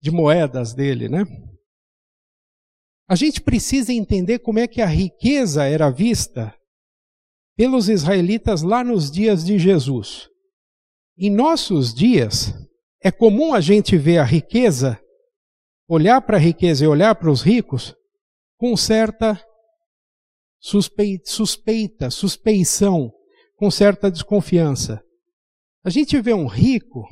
de 0.00 0.10
moedas 0.10 0.74
dele, 0.74 1.08
né? 1.08 1.24
A 3.08 3.16
gente 3.16 3.40
precisa 3.40 3.92
entender 3.92 4.38
como 4.38 4.58
é 4.58 4.68
que 4.68 4.80
a 4.80 4.86
riqueza 4.86 5.64
era 5.64 5.90
vista 5.90 6.56
pelos 7.56 7.88
israelitas 7.88 8.62
lá 8.62 8.84
nos 8.84 9.10
dias 9.10 9.44
de 9.44 9.58
Jesus. 9.58 10.28
Em 11.18 11.30
nossos 11.30 11.92
dias, 11.92 12.54
é 13.02 13.10
comum 13.10 13.52
a 13.52 13.60
gente 13.60 13.96
ver 13.96 14.18
a 14.18 14.24
riqueza, 14.24 15.00
olhar 15.88 16.22
para 16.22 16.36
a 16.36 16.40
riqueza 16.40 16.84
e 16.84 16.88
olhar 16.88 17.14
para 17.14 17.30
os 17.30 17.42
ricos 17.42 17.94
com 18.62 18.76
certa 18.76 19.44
suspeita, 20.60 21.28
suspeita, 21.28 22.10
suspeição, 22.10 23.12
com 23.56 23.68
certa 23.72 24.08
desconfiança. 24.08 25.02
A 25.84 25.90
gente 25.90 26.20
vê 26.20 26.32
um 26.32 26.46
rico 26.46 27.04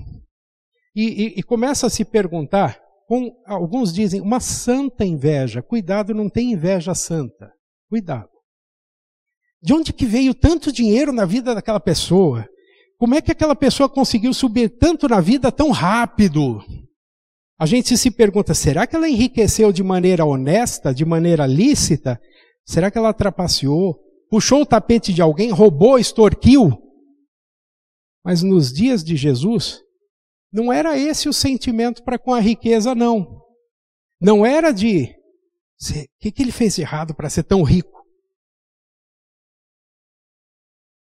e, 0.94 1.08
e, 1.08 1.40
e 1.40 1.42
começa 1.42 1.88
a 1.88 1.90
se 1.90 2.04
perguntar, 2.04 2.80
com, 3.08 3.32
alguns 3.44 3.92
dizem, 3.92 4.20
uma 4.20 4.38
santa 4.38 5.04
inveja. 5.04 5.60
Cuidado, 5.60 6.14
não 6.14 6.30
tem 6.30 6.52
inveja 6.52 6.94
santa. 6.94 7.52
Cuidado. 7.88 8.30
De 9.60 9.74
onde 9.74 9.92
que 9.92 10.06
veio 10.06 10.32
tanto 10.32 10.70
dinheiro 10.70 11.12
na 11.12 11.24
vida 11.24 11.52
daquela 11.52 11.80
pessoa? 11.80 12.48
Como 12.96 13.16
é 13.16 13.20
que 13.20 13.32
aquela 13.32 13.56
pessoa 13.56 13.88
conseguiu 13.88 14.32
subir 14.32 14.78
tanto 14.78 15.08
na 15.08 15.20
vida 15.20 15.50
tão 15.50 15.72
rápido? 15.72 16.64
A 17.60 17.66
gente 17.66 17.94
se 17.98 18.10
pergunta: 18.10 18.54
será 18.54 18.86
que 18.86 18.96
ela 18.96 19.06
enriqueceu 19.06 19.70
de 19.70 19.82
maneira 19.82 20.24
honesta, 20.24 20.94
de 20.94 21.04
maneira 21.04 21.46
lícita? 21.46 22.18
Será 22.66 22.90
que 22.90 22.96
ela 22.96 23.12
trapaceou? 23.12 24.00
Puxou 24.30 24.62
o 24.62 24.66
tapete 24.66 25.12
de 25.12 25.20
alguém, 25.20 25.50
roubou, 25.50 25.98
extorquiu? 25.98 26.70
Mas 28.24 28.42
nos 28.42 28.72
dias 28.72 29.04
de 29.04 29.14
Jesus, 29.14 29.82
não 30.50 30.72
era 30.72 30.96
esse 30.96 31.28
o 31.28 31.34
sentimento 31.34 32.02
para 32.02 32.18
com 32.18 32.32
a 32.32 32.40
riqueza, 32.40 32.94
não. 32.94 33.42
Não 34.18 34.46
era 34.46 34.72
de 34.72 35.14
o 35.82 36.18
que, 36.18 36.32
que 36.32 36.42
ele 36.42 36.52
fez 36.52 36.76
de 36.76 36.82
errado 36.82 37.14
para 37.14 37.28
ser 37.28 37.42
tão 37.42 37.62
rico? 37.62 38.06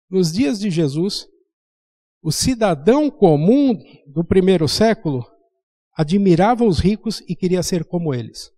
Nos 0.10 0.32
dias 0.32 0.60
de 0.60 0.72
Jesus, 0.72 1.28
o 2.24 2.32
cidadão 2.32 3.12
comum 3.12 3.78
do 4.08 4.24
primeiro 4.24 4.68
século 4.68 5.24
admirava 5.96 6.64
os 6.64 6.80
ricos 6.80 7.22
e 7.28 7.36
queria 7.36 7.64
ser 7.64 7.86
como 7.86 8.14
eles. 8.14 8.52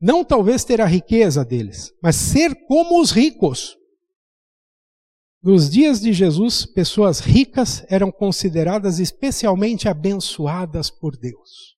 Não 0.00 0.24
talvez 0.24 0.64
ter 0.64 0.80
a 0.80 0.86
riqueza 0.86 1.44
deles, 1.44 1.92
mas 2.02 2.16
ser 2.16 2.66
como 2.66 3.00
os 3.00 3.10
ricos. 3.10 3.76
Nos 5.42 5.70
dias 5.70 6.00
de 6.00 6.12
Jesus, 6.12 6.66
pessoas 6.66 7.20
ricas 7.20 7.84
eram 7.88 8.10
consideradas 8.10 8.98
especialmente 8.98 9.88
abençoadas 9.88 10.90
por 10.90 11.16
Deus. 11.16 11.76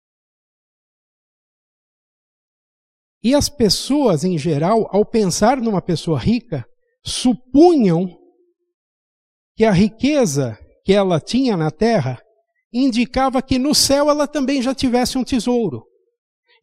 E 3.22 3.34
as 3.34 3.48
pessoas, 3.48 4.24
em 4.24 4.36
geral, 4.36 4.88
ao 4.90 5.06
pensar 5.06 5.60
numa 5.60 5.80
pessoa 5.80 6.18
rica, 6.18 6.66
supunham 7.04 8.18
que 9.56 9.64
a 9.64 9.70
riqueza 9.70 10.58
que 10.84 10.92
ela 10.92 11.20
tinha 11.20 11.56
na 11.56 11.70
terra 11.70 12.20
indicava 12.72 13.42
que 13.42 13.58
no 13.58 13.74
céu 13.74 14.08
ela 14.08 14.26
também 14.26 14.62
já 14.62 14.74
tivesse 14.74 15.18
um 15.18 15.24
tesouro. 15.24 15.86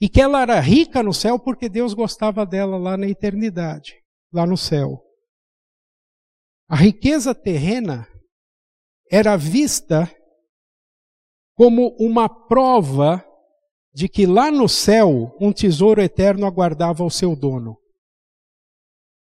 E 0.02 0.08
que 0.08 0.22
ela 0.22 0.42
era 0.42 0.60
rica 0.60 1.04
no 1.04 1.14
céu 1.14 1.38
porque 1.38 1.68
Deus 1.68 1.94
gostava 1.94 2.46
dela 2.46 2.78
lá 2.78 2.98
na 2.98 3.08
eternidade, 3.08 3.96
lá 4.34 4.48
no 4.48 4.58
céu. 4.58 5.04
A 6.68 6.76
riqueza 6.76 7.36
terrena 7.36 8.08
era 9.12 9.36
vista 9.36 10.10
como 11.56 11.96
uma 12.00 12.30
prova 12.30 13.26
de 13.94 14.08
que 14.08 14.26
lá 14.26 14.50
no 14.50 14.70
céu 14.70 15.36
um 15.42 15.52
tesouro 15.52 16.02
eterno 16.02 16.46
aguardava 16.46 17.04
o 17.04 17.10
seu 17.10 17.36
dono. 17.36 17.78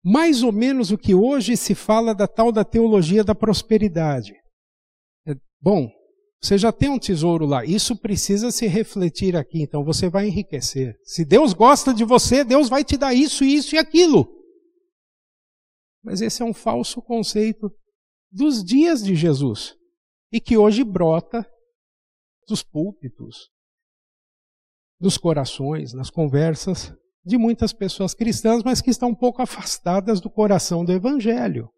Mais 0.05 0.43
ou 0.43 0.51
menos 0.51 0.91
o 0.91 0.99
que 0.99 1.15
hoje 1.15 1.57
se 1.57 1.75
fala 1.75 2.15
da 2.15 2.27
tal 2.27 2.51
da 2.51 2.65
teologia 2.65 3.23
da 3.23 3.35
prosperidade. 3.35 4.35
É, 5.27 5.35
bom, 5.61 5.91
você 6.43 6.59
já 6.59 6.73
tem 6.73 6.89
um 6.89 6.99
tesouro 6.99 7.47
lá, 7.47 7.65
isso 7.65 7.95
precisa 7.95 8.51
se 8.51 8.67
refletir 8.67 9.37
aqui, 9.37 9.63
então 9.63 9.85
você 9.85 10.09
vai 10.09 10.27
enriquecer. 10.27 10.99
Se 11.05 11.25
Deus 11.25 11.53
gosta 11.53 11.95
de 11.95 12.05
você, 12.05 12.43
Deus 12.43 12.69
vai 12.69 12.83
te 12.83 12.97
dar 12.97 13.15
isso, 13.15 13.45
isso 13.45 13.77
e 13.77 13.79
aquilo. 13.79 14.29
Mas 16.03 16.21
esse 16.21 16.43
é 16.43 16.45
um 16.45 16.53
falso 16.53 17.01
conceito 17.01 17.71
dos 18.29 18.65
dias 18.65 19.05
de 19.05 19.15
Jesus 19.15 19.77
e 20.33 20.41
que 20.41 20.57
hoje 20.57 20.83
brota 20.83 21.49
dos 22.49 22.61
púlpitos, 22.61 23.49
dos 24.99 25.17
corações, 25.17 25.93
nas 25.93 26.11
conversas 26.11 26.93
de 27.25 27.39
muitas 27.39 27.73
pessoas 27.73 28.15
cristãs, 28.15 28.65
mas 28.65 28.81
que 28.81 28.91
estão 28.91 29.11
um 29.11 29.15
pouco 29.15 29.41
afastadas 29.43 30.21
do 30.21 30.29
coração 30.29 30.85
do 30.85 30.91
Evangelho. 30.91 31.71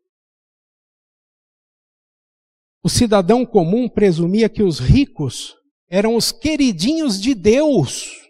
O 2.85 2.89
cidadão 2.91 3.47
comum 3.47 3.89
presumia 3.89 4.47
que 4.47 4.63
os 4.63 4.79
ricos 4.79 5.57
eram 5.89 6.17
os 6.17 6.31
queridinhos 6.31 7.19
de 7.19 7.35
Deus 7.35 8.25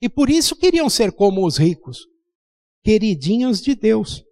e 0.00 0.08
por 0.08 0.30
isso 0.30 0.56
queriam 0.56 0.88
ser 0.88 1.12
como 1.12 1.46
os 1.46 1.58
ricos, 1.58 2.08
queridinhos 2.82 3.60
de 3.60 3.74
Deus. 3.74 4.24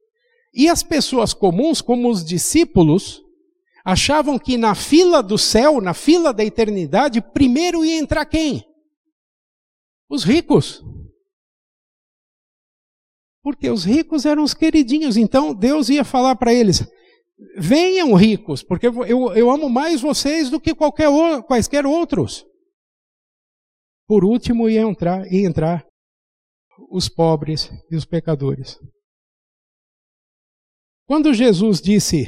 E 0.52 0.66
as 0.66 0.82
pessoas 0.82 1.34
comuns, 1.34 1.82
como 1.82 2.10
os 2.10 2.24
discípulos, 2.24 3.22
achavam 3.84 4.38
que 4.38 4.56
na 4.56 4.74
fila 4.74 5.22
do 5.22 5.36
céu, 5.36 5.80
na 5.80 5.92
fila 5.92 6.32
da 6.32 6.44
eternidade, 6.44 7.20
primeiro 7.20 7.84
ia 7.84 7.98
entrar 7.98 8.24
quem? 8.24 8.64
Os 10.08 10.24
ricos. 10.24 10.82
Porque 13.42 13.68
os 13.68 13.84
ricos 13.84 14.24
eram 14.24 14.42
os 14.42 14.54
queridinhos, 14.54 15.16
então 15.18 15.54
Deus 15.54 15.88
ia 15.88 16.02
falar 16.02 16.34
para 16.36 16.52
eles: 16.52 16.82
venham 17.56 18.14
ricos, 18.14 18.62
porque 18.62 18.86
eu, 18.86 19.34
eu 19.34 19.50
amo 19.50 19.68
mais 19.68 20.00
vocês 20.00 20.50
do 20.50 20.60
que 20.60 20.74
qualquer, 20.74 21.08
quaisquer 21.46 21.86
outros. 21.86 22.44
Por 24.06 24.24
último, 24.24 24.68
ia 24.68 24.82
entrar, 24.82 25.30
ia 25.32 25.46
entrar 25.46 25.86
os 26.90 27.08
pobres 27.08 27.70
e 27.90 27.96
os 27.96 28.04
pecadores. 28.04 28.78
Quando 31.06 31.34
Jesus 31.34 31.80
disse 31.80 32.26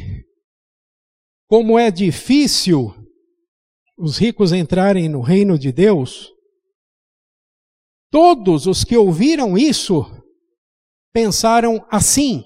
como 1.48 1.78
é 1.78 1.90
difícil 1.90 2.94
os 3.98 4.16
ricos 4.16 4.52
entrarem 4.52 5.08
no 5.08 5.20
reino 5.20 5.58
de 5.58 5.70
Deus, 5.70 6.32
todos 8.10 8.66
os 8.66 8.84
que 8.84 8.96
ouviram 8.96 9.56
isso 9.56 10.04
pensaram 11.12 11.86
assim, 11.90 12.42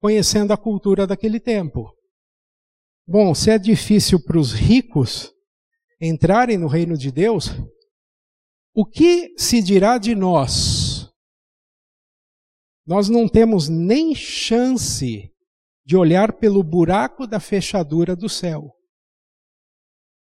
conhecendo 0.00 0.52
a 0.52 0.56
cultura 0.56 1.06
daquele 1.06 1.38
tempo. 1.38 1.94
Bom, 3.06 3.34
se 3.34 3.50
é 3.50 3.58
difícil 3.58 4.22
para 4.22 4.38
os 4.38 4.52
ricos 4.52 5.32
entrarem 6.00 6.56
no 6.56 6.66
reino 6.66 6.96
de 6.96 7.10
Deus, 7.10 7.50
o 8.74 8.86
que 8.86 9.34
se 9.36 9.60
dirá 9.62 9.98
de 9.98 10.14
nós? 10.14 11.10
Nós 12.86 13.08
não 13.08 13.28
temos 13.28 13.68
nem 13.68 14.14
chance 14.14 15.30
de 15.84 15.96
olhar 15.96 16.32
pelo 16.34 16.62
buraco 16.62 17.26
da 17.26 17.38
fechadura 17.38 18.16
do 18.16 18.28
céu. 18.28 18.72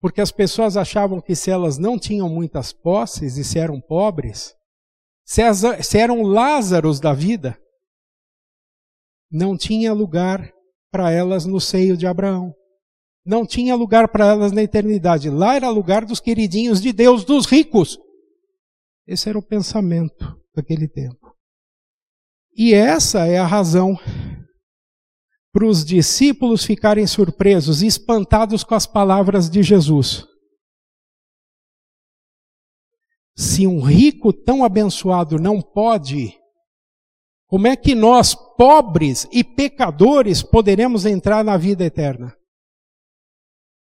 Porque 0.01 0.21
as 0.21 0.31
pessoas 0.31 0.77
achavam 0.77 1.21
que 1.21 1.35
se 1.35 1.51
elas 1.51 1.79
não 1.79 1.99
tinham 1.99 2.29
muitas 2.29 2.73
posses 2.73 3.37
e 3.37 3.45
se 3.45 3.59
eram 3.59 3.81
pobres, 3.81 4.55
se, 5.25 5.99
eram 5.99 6.23
Lázaros 6.23 7.01
da 7.01 7.12
vida, 7.12 7.59
não 9.37 9.55
tinha 9.55 9.92
lugar 9.92 10.51
para 10.90 11.11
elas 11.11 11.44
no 11.44 11.61
seio 11.61 11.94
de 11.94 12.07
Abraão. 12.07 12.55
Não 13.25 13.44
tinha 13.44 13.77
lugar 13.77 14.09
para 14.09 14.27
elas 14.27 14.51
na 14.51 14.62
eternidade. 14.62 15.29
Lá 15.29 15.55
era 15.55 15.68
lugar 15.68 16.07
dos 16.07 16.20
queridinhos 16.20 16.81
de 16.81 16.90
Deus, 16.90 17.22
dos 17.22 17.44
ricos. 17.44 17.99
Esse 19.07 19.29
era 19.29 19.38
o 19.38 19.42
pensamento 19.42 20.40
daquele 20.55 20.88
tempo. 20.88 21.35
E 22.57 22.72
essa 22.72 23.27
é 23.27 23.37
a 23.37 23.46
razão 23.46 23.99
para 25.53 25.66
os 25.66 25.85
discípulos 25.85 26.64
ficarem 26.64 27.07
surpresos 27.07 27.83
espantados 27.83 28.64
com 28.64 28.75
as 28.75 28.87
palavras 28.87 29.51
de 29.51 29.62
Jesus. 29.62 30.25
Se 33.37 33.66
um 33.66 33.83
rico 33.83 34.33
tão 34.33 34.64
abençoado 34.64 35.38
não 35.38 35.61
pode, 35.61 36.35
como 37.49 37.69
é 37.69 37.77
que 37.77 37.95
nós, 37.95 38.35
pobres 38.35 39.29
e 39.31 39.45
pecadores, 39.45 40.43
poderemos 40.43 41.07
entrar 41.07 41.45
na 41.45 41.57
vida 41.57 41.85
eterna? 41.85 42.37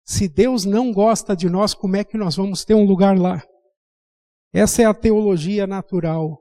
Se 0.05 0.27
Deus 0.27 0.63
não 0.63 0.93
gosta 0.93 1.35
de 1.35 1.49
nós, 1.49 1.73
como 1.73 1.95
é 1.95 2.03
que 2.03 2.17
nós 2.17 2.35
vamos 2.35 2.63
ter 2.63 2.75
um 2.75 2.85
lugar 2.85 3.17
lá? 3.17 3.43
Essa 4.53 4.83
é 4.83 4.85
a 4.85 4.93
teologia 4.93 5.65
natural. 5.65 6.39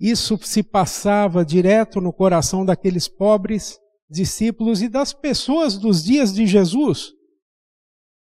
Isso 0.00 0.38
se 0.42 0.62
passava 0.62 1.44
direto 1.44 2.00
no 2.00 2.12
coração 2.12 2.64
daqueles 2.64 3.06
pobres 3.06 3.78
discípulos 4.10 4.82
e 4.82 4.88
das 4.88 5.12
pessoas 5.12 5.78
dos 5.78 6.02
dias 6.02 6.32
de 6.32 6.46
Jesus. 6.46 7.12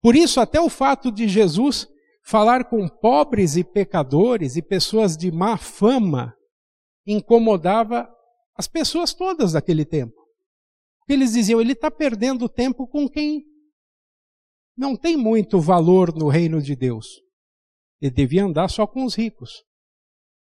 Por 0.02 0.16
isso, 0.16 0.42
até 0.42 0.60
o 0.60 0.70
fato 0.70 1.12
de 1.12 1.28
Jesus 1.28 1.88
falar 2.26 2.66
com 2.66 2.88
pobres 2.90 3.56
e 3.56 3.64
pecadores 3.64 4.56
e 4.56 4.62
pessoas 4.62 5.16
de 5.16 5.32
má 5.32 5.56
fama 5.56 6.36
incomodava 7.06 8.10
as 8.56 8.68
pessoas 8.68 9.14
todas 9.14 9.54
daquele 9.54 9.86
tempo. 9.86 10.16
Porque 11.00 11.14
eles 11.14 11.34
diziam: 11.34 11.60
ele 11.60 11.74
está 11.74 11.90
perdendo 11.90 12.48
tempo 12.48 12.88
com 12.88 13.08
quem 13.08 13.46
não 14.78 14.96
tem 14.96 15.18
muito 15.18 15.60
valor 15.60 16.14
no 16.16 16.28
reino 16.28 16.62
de 16.62 16.76
Deus. 16.76 17.08
Ele 18.02 18.12
devia 18.12 18.46
andar 18.46 18.70
só 18.70 18.88
com 18.88 19.06
os 19.06 19.16
ricos. 19.16 19.64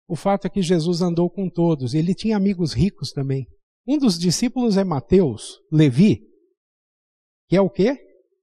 O 0.09 0.17
fato 0.17 0.47
é 0.47 0.51
que 0.51 0.62
Jesus 0.62 1.01
andou 1.03 1.31
com 1.31 1.49
todos, 1.49 1.95
ele 1.95 2.15
tinha 2.15 2.37
amigos 2.37 2.73
ricos 2.73 3.12
também. 3.12 3.47
Um 3.87 3.99
dos 3.99 4.19
discípulos 4.19 4.77
é 4.77 4.85
Mateus, 4.85 5.61
Levi, 5.71 6.23
que 7.49 7.57
é 7.57 7.61
o 7.61 7.71
quê? 7.71 7.99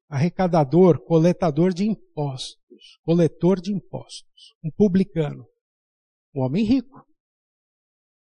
Arrecadador, 0.10 1.00
coletador 1.06 1.74
de 1.74 1.86
impostos, 1.86 3.00
coletor 3.04 3.62
de 3.62 3.74
impostos, 3.74 4.56
um 4.64 4.72
publicano, 4.72 5.46
um 6.36 6.42
homem 6.42 6.64
rico. 6.64 7.04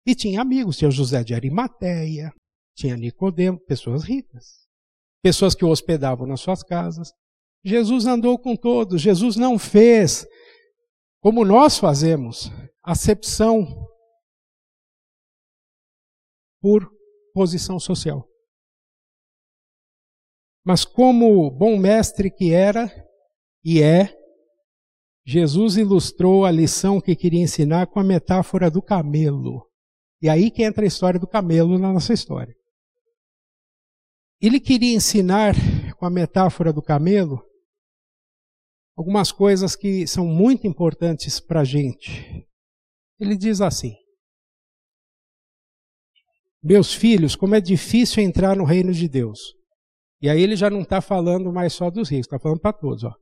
E 0.06 0.16
tinha 0.16 0.42
amigos, 0.42 0.78
tinha 0.78 0.90
José 0.90 1.24
de 1.24 1.34
Arimateia, 1.34 2.34
tinha 2.76 2.96
Nicodemo, 2.96 3.60
pessoas 3.60 4.04
ricas, 4.04 4.68
pessoas 5.22 5.54
que 5.54 5.66
o 5.66 5.70
hospedavam 5.70 6.26
nas 6.26 6.42
suas 6.42 6.64
casas. 6.64 7.12
Jesus 7.64 8.06
andou 8.06 8.40
com 8.40 8.56
todos, 8.56 9.02
Jesus 9.02 9.36
não 9.36 9.60
fez 9.60 10.26
como 11.22 11.44
nós 11.44 11.78
fazemos, 11.78 12.50
acepção 12.82 13.88
por 16.62 16.90
posição 17.34 17.80
social. 17.80 18.26
Mas 20.66 20.86
como 20.86 21.52
bom 21.52 21.78
mestre 21.78 22.32
que 22.32 22.54
era 22.54 22.90
e 23.64 23.82
é, 23.82 24.16
Jesus 25.26 25.78
ilustrou 25.78 26.46
a 26.46 26.52
lição 26.52 27.02
que 27.02 27.16
queria 27.16 27.42
ensinar 27.42 27.88
com 27.88 28.00
a 28.00 28.04
metáfora 28.04 28.70
do 28.70 28.82
camelo. 28.82 29.69
E 30.22 30.28
aí 30.28 30.52
que 30.52 30.64
entra 30.64 30.84
a 30.84 30.88
história 30.88 31.20
do 31.20 31.28
camelo 31.28 31.80
na 31.80 31.94
nossa 31.94 32.14
história. 32.14 32.54
Ele 34.42 34.60
queria 34.60 34.96
ensinar 34.96 35.54
com 35.98 36.06
a 36.06 36.10
metáfora 36.10 36.72
do 36.72 36.82
camelo 36.82 37.44
algumas 38.98 39.32
coisas 39.32 39.76
que 39.76 40.06
são 40.08 40.26
muito 40.26 40.68
importantes 40.68 41.40
para 41.40 41.62
a 41.62 41.64
gente. 41.66 42.46
Ele 43.20 43.38
diz 43.38 43.62
assim: 43.62 43.96
Meus 46.62 46.94
filhos, 46.94 47.36
como 47.36 47.56
é 47.56 47.62
difícil 47.62 48.22
entrar 48.22 48.56
no 48.56 48.66
reino 48.66 48.92
de 48.92 49.08
Deus. 49.08 49.40
E 50.22 50.30
aí 50.30 50.42
ele 50.42 50.58
já 50.58 50.70
não 50.70 50.82
está 50.82 51.00
falando 51.00 51.52
mais 51.52 51.72
só 51.72 51.90
dos 51.90 52.10
ricos, 52.10 52.28
está 52.28 52.38
falando 52.38 52.60
para 52.60 52.74
todos. 52.74 53.06
Ó. 53.06 53.14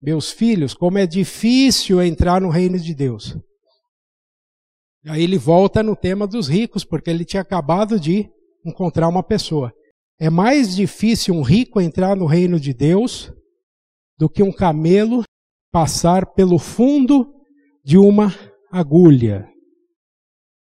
Meus 0.00 0.30
filhos, 0.30 0.72
como 0.72 0.98
é 0.98 1.06
difícil 1.06 2.00
entrar 2.00 2.40
no 2.40 2.48
reino 2.48 2.78
de 2.78 2.94
Deus. 2.94 3.36
Aí 5.06 5.22
ele 5.22 5.38
volta 5.38 5.82
no 5.82 5.96
tema 5.96 6.26
dos 6.26 6.48
ricos, 6.48 6.84
porque 6.84 7.08
ele 7.08 7.24
tinha 7.24 7.40
acabado 7.40 7.98
de 7.98 8.30
encontrar 8.64 9.08
uma 9.08 9.22
pessoa. 9.22 9.72
É 10.18 10.28
mais 10.28 10.76
difícil 10.76 11.34
um 11.34 11.42
rico 11.42 11.80
entrar 11.80 12.14
no 12.14 12.26
reino 12.26 12.60
de 12.60 12.74
Deus 12.74 13.32
do 14.18 14.28
que 14.28 14.42
um 14.42 14.52
camelo 14.52 15.22
passar 15.72 16.26
pelo 16.34 16.58
fundo 16.58 17.32
de 17.82 17.96
uma 17.96 18.34
agulha. 18.70 19.48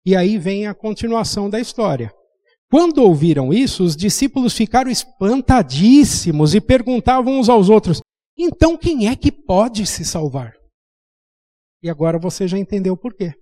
E 0.06 0.16
aí 0.16 0.38
vem 0.38 0.68
a 0.68 0.76
continuação 0.76 1.50
da 1.50 1.60
história. 1.60 2.14
Quando 2.70 3.00
ouviram 3.00 3.52
isso, 3.52 3.84
os 3.84 3.96
discípulos 3.96 4.54
ficaram 4.54 4.92
espantadíssimos 4.92 6.54
e 6.54 6.62
perguntavam 6.62 7.40
uns 7.40 7.50
aos 7.50 7.70
outros: 7.70 8.02
então 8.38 8.78
quem 8.78 9.08
é 9.08 9.16
que 9.16 9.32
pode 9.32 9.86
se 9.88 10.06
salvar? 10.06 10.54
E 11.82 11.90
agora 11.90 12.20
você 12.20 12.48
já 12.48 12.60
entendeu 12.60 12.96
por 12.96 13.14
quê. 13.16 13.34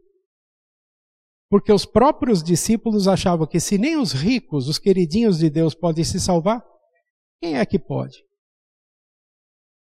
Porque 1.50 1.72
os 1.72 1.86
próprios 1.86 2.44
discípulos 2.44 3.08
achavam 3.08 3.48
que 3.48 3.60
se 3.60 3.78
nem 3.78 3.98
os 3.98 4.12
ricos, 4.12 4.68
os 4.68 4.80
queridinhos 4.80 5.38
de 5.38 5.50
Deus, 5.50 5.76
podem 5.76 6.04
se 6.04 6.20
salvar, 6.20 6.64
quem 7.42 7.58
é 7.58 7.66
que 7.66 7.78
pode? 7.78 8.18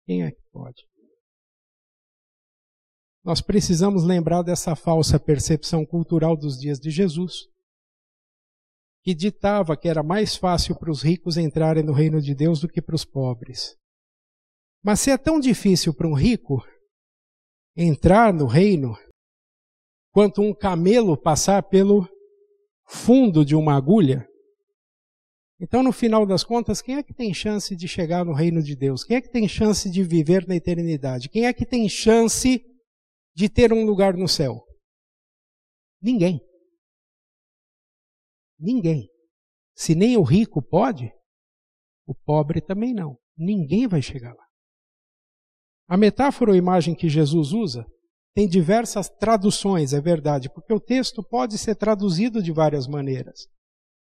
Quem 0.06 0.24
é 0.24 0.32
que 0.32 0.42
pode? 0.52 0.86
Nós 3.24 3.42
precisamos 3.42 4.04
lembrar 4.04 4.42
dessa 4.42 4.76
falsa 4.76 5.20
percepção 5.20 5.86
cultural 5.86 6.38
dos 6.38 6.58
dias 6.58 6.80
de 6.80 6.90
Jesus, 6.90 7.34
que 9.04 9.14
ditava 9.14 9.76
que 9.76 9.90
era 9.90 10.04
mais 10.04 10.36
fácil 10.36 10.78
para 10.78 10.92
os 10.92 11.02
ricos 11.02 11.38
entrarem 11.38 11.84
no 11.84 11.92
reino 11.92 12.22
de 12.22 12.34
Deus 12.36 12.62
do 12.62 12.70
que 12.70 12.82
para 12.82 12.96
os 12.96 13.04
pobres. 13.04 13.76
Mas 14.84 15.00
se 15.00 15.12
é 15.12 15.18
tão 15.18 15.40
difícil 15.40 15.94
para 15.94 16.08
um 16.08 16.14
rico 16.14 16.66
entrar 17.76 18.34
no 18.34 18.46
reino, 18.46 18.98
quanto 20.12 20.42
um 20.42 20.54
camelo 20.54 21.18
passar 21.18 21.64
pelo 21.64 22.08
fundo 22.86 23.44
de 23.44 23.56
uma 23.56 23.76
agulha, 23.76 24.28
então, 25.60 25.82
no 25.82 25.92
final 25.92 26.26
das 26.26 26.44
contas, 26.44 26.82
quem 26.82 26.98
é 26.98 27.04
que 27.04 27.14
tem 27.14 27.34
chance 27.34 27.76
de 27.76 27.88
chegar 27.88 28.24
no 28.24 28.34
reino 28.34 28.62
de 28.62 28.76
Deus? 28.76 29.04
Quem 29.04 29.18
é 29.18 29.22
que 29.22 29.32
tem 29.32 29.48
chance 29.48 29.90
de 29.90 30.04
viver 30.04 30.48
na 30.48 30.56
eternidade? 30.56 31.30
Quem 31.30 31.48
é 31.48 31.54
que 31.54 31.66
tem 31.66 31.90
chance 31.90 32.64
de 33.36 33.50
ter 33.50 33.74
um 33.74 33.84
lugar 33.84 34.16
no 34.16 34.28
céu? 34.28 34.64
Ninguém. 36.00 36.40
Ninguém. 38.60 39.10
Se 39.76 39.96
nem 39.96 40.16
o 40.16 40.22
rico 40.22 40.62
pode, 40.62 41.12
o 42.06 42.14
pobre 42.14 42.62
também 42.62 42.94
não. 42.94 43.18
Ninguém 43.36 43.88
vai 43.88 44.02
chegar 44.02 44.34
lá. 44.36 44.46
A 45.88 45.98
metáfora 45.98 46.52
ou 46.52 46.58
imagem 46.58 46.94
que 46.94 47.10
Jesus 47.10 47.52
usa 47.52 47.86
tem 48.38 48.48
diversas 48.48 49.10
traduções, 49.10 49.94
é 49.94 50.00
verdade, 50.00 50.48
porque 50.48 50.72
o 50.72 50.80
texto 50.80 51.24
pode 51.24 51.58
ser 51.58 51.74
traduzido 51.74 52.40
de 52.40 52.52
várias 52.52 52.86
maneiras. 52.86 53.48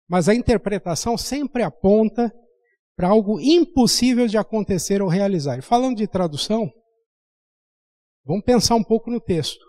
Mas 0.07 0.29
a 0.29 0.35
interpretação 0.35 1.17
sempre 1.17 1.63
aponta 1.63 2.31
para 2.95 3.09
algo 3.09 3.39
impossível 3.39 4.27
de 4.27 4.37
acontecer 4.37 5.01
ou 5.01 5.09
realizar. 5.09 5.57
E 5.57 5.63
falando 5.63 5.97
de 5.97 6.07
tradução, 6.07 6.71
vamos 8.23 8.45
pensar 8.45 8.75
um 8.75 8.83
pouco 8.83 9.09
no 9.09 9.19
texto. 9.19 9.65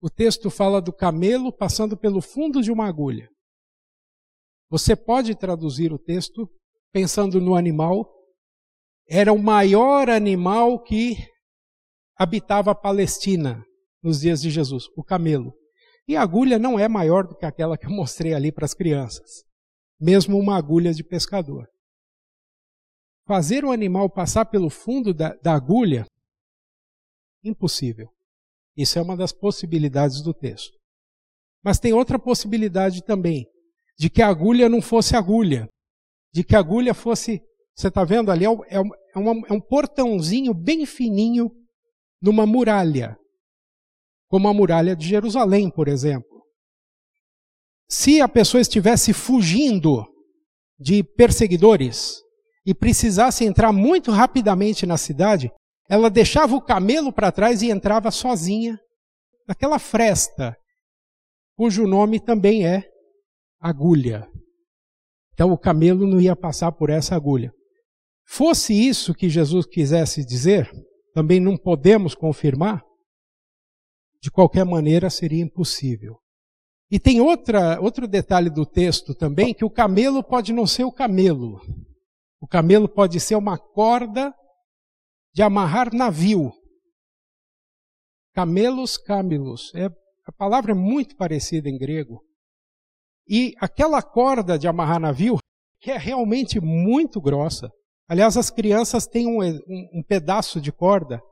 O 0.00 0.08
texto 0.08 0.48
fala 0.48 0.80
do 0.80 0.92
camelo 0.92 1.52
passando 1.52 1.96
pelo 1.96 2.22
fundo 2.22 2.62
de 2.62 2.70
uma 2.70 2.86
agulha. 2.86 3.28
Você 4.70 4.94
pode 4.94 5.34
traduzir 5.34 5.92
o 5.92 5.98
texto 5.98 6.48
pensando 6.92 7.40
no 7.40 7.56
animal. 7.56 8.08
Era 9.08 9.32
o 9.32 9.38
maior 9.38 10.08
animal 10.08 10.82
que 10.82 11.16
habitava 12.16 12.70
a 12.70 12.74
Palestina 12.74 13.64
nos 14.02 14.20
dias 14.20 14.40
de 14.40 14.50
Jesus, 14.50 14.86
o 14.96 15.02
camelo. 15.02 15.52
E 16.06 16.16
a 16.16 16.22
agulha 16.22 16.58
não 16.58 16.78
é 16.78 16.86
maior 16.88 17.26
do 17.26 17.34
que 17.34 17.46
aquela 17.46 17.78
que 17.78 17.86
eu 17.86 17.90
mostrei 17.90 18.34
ali 18.34 18.52
para 18.52 18.64
as 18.64 18.74
crianças, 18.74 19.44
mesmo 19.98 20.38
uma 20.38 20.56
agulha 20.56 20.92
de 20.92 21.02
pescador. 21.02 21.66
Fazer 23.26 23.64
o 23.64 23.72
animal 23.72 24.10
passar 24.10 24.44
pelo 24.44 24.68
fundo 24.68 25.14
da, 25.14 25.34
da 25.36 25.54
agulha, 25.54 26.06
impossível. 27.42 28.08
Isso 28.76 28.98
é 28.98 29.02
uma 29.02 29.16
das 29.16 29.32
possibilidades 29.32 30.20
do 30.20 30.34
texto. 30.34 30.76
Mas 31.62 31.78
tem 31.78 31.92
outra 31.94 32.18
possibilidade 32.18 33.02
também, 33.02 33.46
de 33.98 34.10
que 34.10 34.20
a 34.20 34.28
agulha 34.28 34.68
não 34.68 34.82
fosse 34.82 35.16
agulha, 35.16 35.68
de 36.32 36.44
que 36.44 36.54
a 36.54 36.58
agulha 36.58 36.92
fosse, 36.92 37.40
você 37.74 37.88
está 37.88 38.04
vendo 38.04 38.30
ali, 38.30 38.44
é, 38.44 38.48
é, 38.48 38.76
é, 39.14 39.18
uma, 39.18 39.46
é 39.48 39.52
um 39.52 39.60
portãozinho 39.60 40.54
bem 40.54 40.86
fininho 40.86 41.50
numa 42.22 42.46
muralha 42.46 43.16
como 44.34 44.48
a 44.48 44.52
muralha 44.52 44.96
de 44.96 45.06
Jerusalém, 45.06 45.70
por 45.70 45.86
exemplo. 45.86 46.42
Se 47.88 48.20
a 48.20 48.26
pessoa 48.26 48.60
estivesse 48.60 49.12
fugindo 49.12 50.04
de 50.76 51.04
perseguidores 51.04 52.20
e 52.66 52.74
precisasse 52.74 53.44
entrar 53.44 53.72
muito 53.72 54.10
rapidamente 54.10 54.86
na 54.86 54.96
cidade, 54.96 55.52
ela 55.88 56.10
deixava 56.10 56.56
o 56.56 56.60
camelo 56.60 57.12
para 57.12 57.30
trás 57.30 57.62
e 57.62 57.70
entrava 57.70 58.10
sozinha 58.10 58.76
naquela 59.46 59.78
fresta, 59.78 60.56
cujo 61.56 61.86
nome 61.86 62.18
também 62.18 62.66
é 62.66 62.82
agulha. 63.60 64.26
Então 65.32 65.52
o 65.52 65.58
camelo 65.58 66.08
não 66.08 66.20
ia 66.20 66.34
passar 66.34 66.72
por 66.72 66.90
essa 66.90 67.14
agulha. 67.14 67.52
Fosse 68.26 68.72
isso 68.72 69.14
que 69.14 69.28
Jesus 69.28 69.66
quisesse 69.66 70.24
dizer, 70.24 70.70
também 71.12 71.38
não 71.38 71.56
podemos 71.56 72.14
confirmar, 72.14 72.82
de 74.20 74.30
qualquer 74.30 74.64
maneira 74.64 75.10
seria 75.10 75.42
impossível. 75.42 76.18
E 76.90 76.98
tem 76.98 77.20
outra, 77.20 77.80
outro 77.80 78.06
detalhe 78.06 78.50
do 78.50 78.64
texto 78.64 79.14
também, 79.14 79.52
que 79.52 79.64
o 79.64 79.70
camelo 79.70 80.22
pode 80.22 80.52
não 80.52 80.66
ser 80.66 80.84
o 80.84 80.92
camelo. 80.92 81.60
O 82.40 82.46
camelo 82.46 82.88
pode 82.88 83.18
ser 83.20 83.36
uma 83.36 83.58
corda 83.58 84.34
de 85.32 85.42
amarrar 85.42 85.94
navio. 85.94 86.52
Camelos, 88.32 88.96
camelos. 88.96 89.72
É, 89.74 89.86
a 90.26 90.32
palavra 90.32 90.72
é 90.72 90.74
muito 90.74 91.16
parecida 91.16 91.68
em 91.68 91.76
grego. 91.76 92.22
E 93.26 93.54
aquela 93.58 94.02
corda 94.02 94.58
de 94.58 94.68
amarrar 94.68 95.00
navio, 95.00 95.38
que 95.80 95.90
é 95.90 95.96
realmente 95.96 96.60
muito 96.60 97.20
grossa. 97.20 97.70
Aliás, 98.08 98.36
as 98.36 98.50
crianças 98.50 99.06
têm 99.06 99.26
um, 99.26 99.42
um, 99.42 99.88
um 99.94 100.02
pedaço 100.02 100.60
de 100.60 100.70
corda 100.70 101.22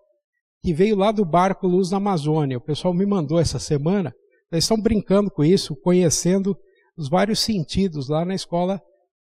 que 0.62 0.72
veio 0.72 0.96
lá 0.96 1.12
do 1.12 1.24
barco 1.24 1.66
Luz 1.66 1.90
na 1.90 1.96
Amazônia. 1.98 2.58
O 2.58 2.62
pessoal 2.62 2.94
me 2.94 3.04
mandou 3.04 3.38
essa 3.38 3.58
semana. 3.58 4.14
Eles 4.50 4.64
estão 4.64 4.80
brincando 4.80 5.30
com 5.30 5.44
isso, 5.44 5.76
conhecendo 5.76 6.56
os 6.96 7.08
vários 7.08 7.40
sentidos 7.40 8.08
lá 8.08 8.24
na 8.24 8.34
escola 8.34 8.80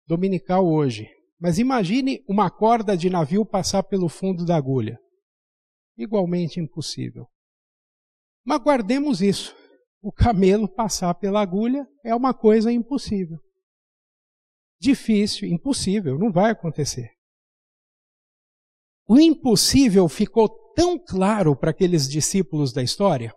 dominical 0.07 0.65
hoje. 0.65 1.09
Mas 1.39 1.59
imagine 1.59 2.23
uma 2.27 2.49
corda 2.49 2.95
de 2.95 3.09
navio 3.09 3.45
passar 3.45 3.83
pelo 3.83 4.07
fundo 4.07 4.45
da 4.45 4.55
agulha. 4.55 4.97
Igualmente 5.97 6.59
impossível. 6.59 7.27
Mas 8.45 8.59
guardemos 8.59 9.21
isso. 9.21 9.55
O 10.01 10.11
camelo 10.11 10.67
passar 10.67 11.13
pela 11.15 11.41
agulha 11.41 11.87
é 12.03 12.13
uma 12.13 12.33
coisa 12.33 12.71
impossível. 12.71 13.39
Difícil, 14.79 15.47
impossível, 15.47 16.17
não 16.19 16.31
vai 16.31 16.51
acontecer. 16.51 17.09
O 19.07 19.19
impossível 19.19 20.07
ficou 20.07 20.49
tão 20.73 20.97
claro 20.97 21.55
para 21.55 21.71
aqueles 21.71 22.07
discípulos 22.07 22.71
da 22.71 22.81
história 22.81 23.33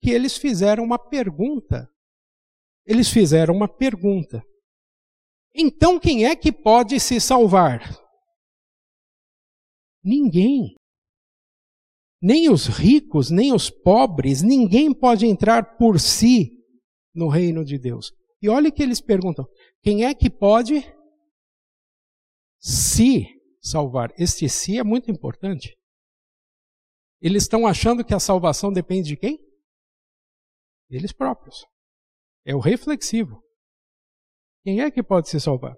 que 0.00 0.10
eles 0.10 0.36
fizeram 0.36 0.84
uma 0.84 0.98
pergunta. 0.98 1.90
Eles 2.86 3.08
fizeram 3.08 3.54
uma 3.54 3.66
pergunta. 3.66 4.44
Então 5.54 5.98
quem 5.98 6.26
é 6.26 6.36
que 6.36 6.52
pode 6.52 7.00
se 7.00 7.18
salvar? 7.18 7.80
Ninguém. 10.02 10.76
Nem 12.20 12.50
os 12.50 12.66
ricos, 12.66 13.30
nem 13.30 13.54
os 13.54 13.70
pobres, 13.70 14.42
ninguém 14.42 14.92
pode 14.92 15.26
entrar 15.26 15.76
por 15.78 15.98
si 15.98 16.52
no 17.14 17.28
reino 17.28 17.64
de 17.64 17.78
Deus. 17.78 18.12
E 18.42 18.48
olha 18.48 18.70
que 18.70 18.82
eles 18.82 19.00
perguntam: 19.00 19.46
quem 19.82 20.04
é 20.04 20.14
que 20.14 20.28
pode 20.28 20.84
se 22.64 23.26
salvar. 23.62 24.10
Este 24.18 24.48
si 24.48 24.78
é 24.78 24.82
muito 24.82 25.10
importante. 25.10 25.76
Eles 27.20 27.42
estão 27.42 27.66
achando 27.66 28.02
que 28.02 28.14
a 28.14 28.20
salvação 28.20 28.72
depende 28.72 29.08
de 29.08 29.16
quem? 29.18 29.38
Deles 30.88 31.12
próprios. 31.12 31.66
É 32.46 32.54
o 32.54 32.60
reflexivo. 32.60 33.42
Quem 34.62 34.80
é 34.80 34.90
que 34.90 35.02
pode 35.02 35.28
se 35.28 35.38
salvar? 35.38 35.76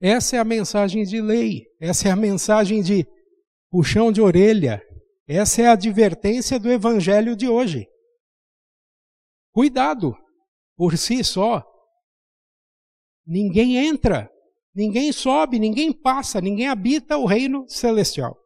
Essa 0.00 0.36
é 0.36 0.38
a 0.38 0.44
mensagem 0.44 1.02
de 1.04 1.20
lei. 1.20 1.66
Essa 1.80 2.08
é 2.08 2.10
a 2.12 2.16
mensagem 2.16 2.80
de 2.80 3.04
puxão 3.68 4.12
de 4.12 4.20
orelha. 4.20 4.80
Essa 5.26 5.62
é 5.62 5.66
a 5.66 5.72
advertência 5.72 6.58
do 6.58 6.70
evangelho 6.70 7.36
de 7.36 7.48
hoje. 7.48 7.86
Cuidado, 9.52 10.16
por 10.76 10.96
si 10.96 11.24
só, 11.24 11.64
ninguém 13.26 13.76
entra 13.76 14.30
Ninguém 14.74 15.12
sobe, 15.12 15.58
ninguém 15.58 15.92
passa, 15.92 16.40
ninguém 16.40 16.68
habita 16.68 17.16
o 17.16 17.26
reino 17.26 17.64
celestial. 17.68 18.36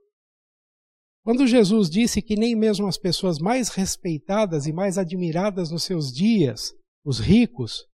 Quando 1.22 1.46
Jesus 1.46 1.88
disse 1.88 2.20
que 2.20 2.36
nem 2.36 2.54
mesmo 2.54 2.86
as 2.86 2.98
pessoas 2.98 3.38
mais 3.38 3.70
respeitadas 3.70 4.66
e 4.66 4.72
mais 4.72 4.98
admiradas 4.98 5.70
nos 5.70 5.82
seus 5.82 6.12
dias, 6.12 6.74
os 7.04 7.18
ricos, 7.18 7.86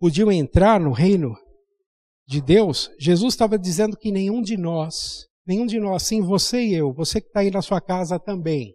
podiam 0.00 0.30
entrar 0.32 0.80
no 0.80 0.90
reino 0.90 1.36
de 2.26 2.40
Deus, 2.40 2.90
Jesus 2.98 3.34
estava 3.34 3.58
dizendo 3.58 3.96
que 3.96 4.10
nenhum 4.10 4.42
de 4.42 4.56
nós, 4.56 5.26
nenhum 5.46 5.66
de 5.66 5.78
nós, 5.78 6.04
sim, 6.04 6.20
você 6.20 6.64
e 6.64 6.74
eu, 6.74 6.92
você 6.92 7.20
que 7.20 7.28
está 7.28 7.40
aí 7.40 7.50
na 7.50 7.62
sua 7.62 7.80
casa 7.80 8.18
também, 8.18 8.74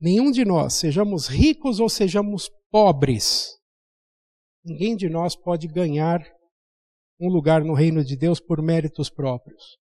nenhum 0.00 0.30
de 0.30 0.44
nós, 0.44 0.74
sejamos 0.74 1.26
ricos 1.26 1.80
ou 1.80 1.88
sejamos 1.88 2.48
pobres, 2.70 3.56
ninguém 4.64 4.96
de 4.96 5.08
nós 5.08 5.34
pode 5.34 5.66
ganhar 5.66 6.20
um 7.20 7.28
lugar 7.28 7.62
no 7.62 7.74
reino 7.74 8.02
de 8.02 8.16
Deus 8.16 8.40
por 8.40 8.62
méritos 8.62 9.10
próprios. 9.10 9.78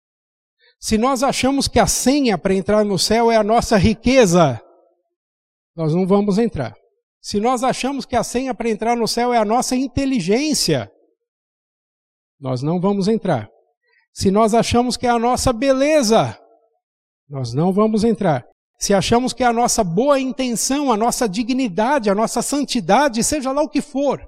Se 0.80 0.97
nós 0.97 1.23
achamos 1.23 1.67
que 1.67 1.80
a 1.80 1.88
senha 1.88 2.38
para 2.38 2.54
entrar 2.54 2.84
no 2.84 2.97
céu 2.97 3.32
é 3.32 3.38
a 3.38 3.43
nossa 3.43 3.78
riqueza, 3.78 4.62
nós 5.75 5.93
não 5.93 6.06
vamos 6.06 6.38
entrar. 6.38 6.75
Se 7.21 7.39
nós 7.39 7.63
achamos 7.63 8.06
que 8.06 8.15
a 8.15 8.23
senha 8.23 8.54
para 8.54 8.69
entrar 8.69 8.95
no 8.95 9.08
céu 9.08 9.34
é 9.34 9.38
a 9.38 9.45
nossa 9.45 9.75
inteligência, 9.75 10.89
nós 12.39 12.62
não 12.62 12.80
vamos 12.80 13.08
entrar. 13.08 13.49
Se 14.13 14.32
nós 14.32 14.54
achamos 14.54 14.97
que 14.97 15.06
é 15.06 15.10
a 15.10 15.19
nossa 15.19 15.52
beleza, 15.54 16.38
nós 17.30 17.54
não 17.54 17.71
vamos 17.71 18.04
entrar. 18.04 18.45
Se 18.80 18.93
achamos 18.93 19.34
que 19.34 19.43
é 19.43 19.45
a 19.45 19.54
nossa 19.54 19.84
boa 19.84 20.19
intenção, 20.19 20.91
a 20.91 20.97
nossa 20.97 21.28
dignidade, 21.28 22.10
a 22.10 22.15
nossa 22.15 22.41
santidade, 22.41 23.23
seja 23.23 23.52
lá 23.52 23.62
o 23.62 23.69
que 23.69 23.82
for, 23.82 24.25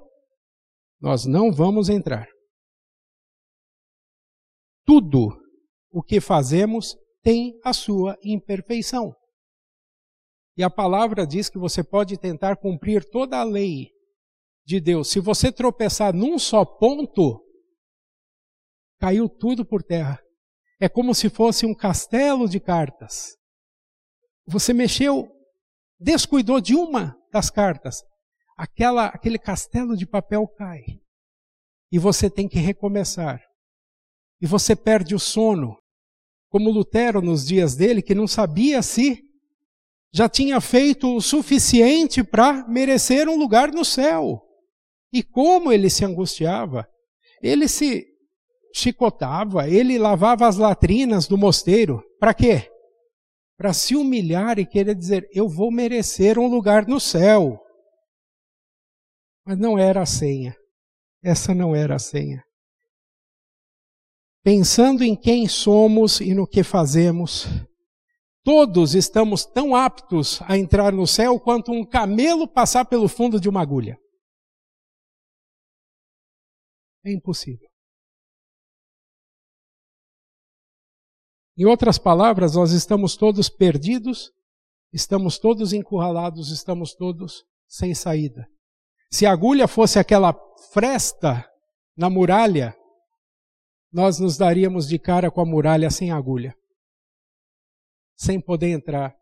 nós 1.00 1.24
não 1.24 1.50
vamos 1.50 1.88
entrar. 1.88 2.28
Tudo 4.84 5.30
o 5.90 6.02
que 6.02 6.20
fazemos 6.20 6.96
tem 7.22 7.58
a 7.64 7.72
sua 7.72 8.18
imperfeição. 8.22 9.14
E 10.56 10.62
a 10.62 10.68
palavra 10.68 11.26
diz 11.26 11.48
que 11.48 11.58
você 11.58 11.82
pode 11.82 12.18
tentar 12.18 12.56
cumprir 12.56 13.08
toda 13.08 13.38
a 13.38 13.44
lei 13.44 13.90
de 14.64 14.80
Deus. 14.80 15.10
Se 15.10 15.20
você 15.20 15.50
tropeçar 15.50 16.14
num 16.14 16.38
só 16.38 16.64
ponto, 16.64 17.42
caiu 18.98 19.28
tudo 19.28 19.64
por 19.64 19.82
terra. 19.82 20.20
É 20.80 20.88
como 20.88 21.14
se 21.14 21.30
fosse 21.30 21.64
um 21.64 21.74
castelo 21.74 22.48
de 22.48 22.60
cartas. 22.60 23.36
Você 24.46 24.72
mexeu, 24.74 25.28
descuidou 25.98 26.60
de 26.60 26.74
uma 26.74 27.16
das 27.32 27.48
cartas, 27.48 28.02
aquela, 28.56 29.06
aquele 29.06 29.38
castelo 29.38 29.96
de 29.96 30.06
papel 30.06 30.46
cai. 30.48 30.82
E 31.90 31.98
você 31.98 32.28
tem 32.28 32.48
que 32.48 32.58
recomeçar. 32.58 33.40
E 34.42 34.46
você 34.46 34.74
perde 34.74 35.14
o 35.14 35.20
sono. 35.20 35.78
Como 36.50 36.68
Lutero 36.68 37.22
nos 37.22 37.46
dias 37.46 37.76
dele, 37.76 38.02
que 38.02 38.14
não 38.14 38.26
sabia 38.26 38.82
se 38.82 39.22
já 40.12 40.28
tinha 40.28 40.60
feito 40.60 41.16
o 41.16 41.20
suficiente 41.22 42.24
para 42.24 42.66
merecer 42.68 43.28
um 43.28 43.38
lugar 43.38 43.72
no 43.72 43.84
céu. 43.84 44.42
E 45.12 45.22
como 45.22 45.72
ele 45.72 45.88
se 45.88 46.04
angustiava, 46.04 46.86
ele 47.40 47.68
se 47.68 48.04
chicotava, 48.74 49.68
ele 49.68 49.96
lavava 49.96 50.46
as 50.48 50.56
latrinas 50.56 51.26
do 51.26 51.38
mosteiro. 51.38 52.02
Para 52.18 52.34
quê? 52.34 52.68
Para 53.56 53.72
se 53.72 53.94
humilhar 53.94 54.58
e 54.58 54.66
querer 54.66 54.94
dizer: 54.94 55.28
Eu 55.32 55.48
vou 55.48 55.70
merecer 55.70 56.38
um 56.38 56.48
lugar 56.48 56.86
no 56.86 56.98
céu. 56.98 57.62
Mas 59.46 59.56
não 59.56 59.78
era 59.78 60.02
a 60.02 60.06
senha. 60.06 60.54
Essa 61.22 61.54
não 61.54 61.74
era 61.74 61.94
a 61.94 61.98
senha. 61.98 62.42
Pensando 64.42 65.02
em 65.04 65.14
quem 65.14 65.48
somos 65.48 66.20
e 66.20 66.34
no 66.34 66.46
que 66.46 66.62
fazemos, 66.62 67.46
Todos 68.44 68.94
estamos 68.96 69.44
tão 69.44 69.74
aptos 69.74 70.40
a 70.42 70.58
entrar 70.58 70.92
no 70.92 71.06
céu 71.06 71.38
quanto 71.38 71.70
um 71.70 71.86
camelo 71.86 72.48
passar 72.48 72.84
pelo 72.84 73.08
fundo 73.08 73.40
de 73.40 73.48
uma 73.48 73.62
agulha. 73.62 73.96
É 77.04 77.12
impossível. 77.12 77.68
Em 81.56 81.64
outras 81.66 81.98
palavras, 81.98 82.56
nós 82.56 82.72
estamos 82.72 83.16
todos 83.16 83.48
perdidos, 83.48 84.32
estamos 84.92 85.38
todos 85.38 85.72
encurralados, 85.72 86.50
estamos 86.50 86.94
todos 86.94 87.44
sem 87.68 87.94
saída. 87.94 88.48
Se 89.08 89.24
a 89.24 89.32
agulha 89.32 89.68
fosse 89.68 90.00
aquela 90.00 90.34
fresta 90.72 91.48
na 91.96 92.10
muralha, 92.10 92.76
nós 93.92 94.18
nos 94.18 94.36
daríamos 94.36 94.88
de 94.88 94.98
cara 94.98 95.30
com 95.30 95.40
a 95.40 95.44
muralha 95.44 95.90
sem 95.90 96.10
agulha 96.10 96.54
sem 98.22 98.40
poder 98.40 98.68
entrar 98.68 99.14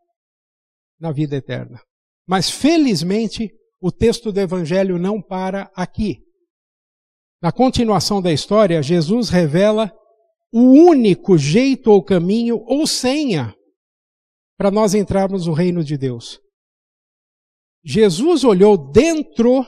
na 0.98 1.10
vida 1.10 1.36
eterna. 1.36 1.80
Mas 2.28 2.50
felizmente, 2.50 3.50
o 3.80 3.90
texto 3.90 4.30
do 4.30 4.38
Evangelho 4.38 4.98
não 4.98 5.22
para 5.22 5.70
aqui. 5.74 6.18
Na 7.42 7.50
continuação 7.50 8.20
da 8.20 8.30
história, 8.30 8.82
Jesus 8.82 9.30
revela 9.30 9.90
o 10.52 10.60
único 10.60 11.38
jeito 11.38 11.90
ou 11.90 12.04
caminho 12.04 12.62
ou 12.66 12.86
senha 12.86 13.54
para 14.58 14.70
nós 14.70 14.94
entrarmos 14.94 15.46
no 15.46 15.54
reino 15.54 15.82
de 15.82 15.96
Deus. 15.96 16.38
Jesus 17.82 18.44
olhou 18.44 18.76
dentro 18.76 19.64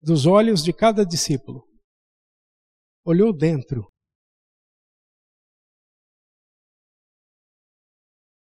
dos 0.00 0.24
olhos 0.24 0.62
de 0.62 0.72
cada 0.72 1.04
discípulo. 1.04 1.65
Olhou 3.06 3.32
dentro. 3.32 3.90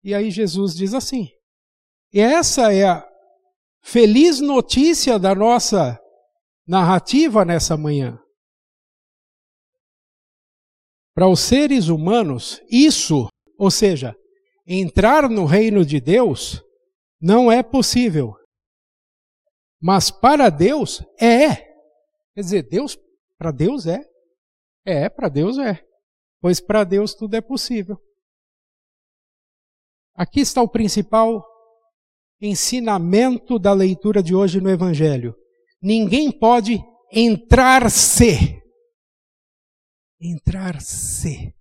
E 0.03 0.15
aí 0.15 0.31
Jesus 0.31 0.75
diz 0.75 0.95
assim: 0.95 1.37
e 2.17 2.21
essa 2.21 2.73
é 2.73 2.85
a 2.85 3.07
feliz 3.83 4.41
notícia 4.41 5.19
da 5.19 5.35
nossa 5.35 6.01
narrativa 6.67 7.45
nessa 7.45 7.77
manhã. 7.77 8.19
Para 11.15 11.29
os 11.29 11.41
seres 11.41 11.89
humanos, 11.89 12.63
isso, 12.71 13.29
ou 13.59 13.71
seja, 13.71 14.17
entrar 14.67 15.29
no 15.29 15.45
reino 15.45 15.85
de 15.85 16.01
Deus, 16.01 16.63
não 17.21 17.53
é 17.53 17.63
possível. 17.63 18.35
Mas 19.79 20.11
para 20.11 20.49
Deus 20.49 21.03
é. 21.21 21.55
Quer 22.35 22.41
dizer, 22.41 22.63
Deus, 22.63 22.99
para 23.39 23.51
Deus 23.51 23.87
é. 23.87 24.01
É, 24.87 25.09
para 25.09 25.29
Deus 25.29 25.59
é. 25.59 25.85
Pois 26.41 26.61
para 26.61 26.85
Deus 26.85 27.13
tudo 27.13 27.35
é 27.35 27.41
possível. 27.41 28.01
Aqui 30.15 30.41
está 30.41 30.63
o 30.63 30.69
principal 30.69 31.45
ensinamento 32.41 33.59
da 33.59 33.73
leitura 33.73 34.23
de 34.23 34.35
hoje 34.35 34.61
no 34.61 34.71
Evangelho. 34.71 35.35
Ninguém 35.83 36.31
pode 36.31 36.79
entrar-se. 37.13 38.63
Entrar-se 40.21 41.53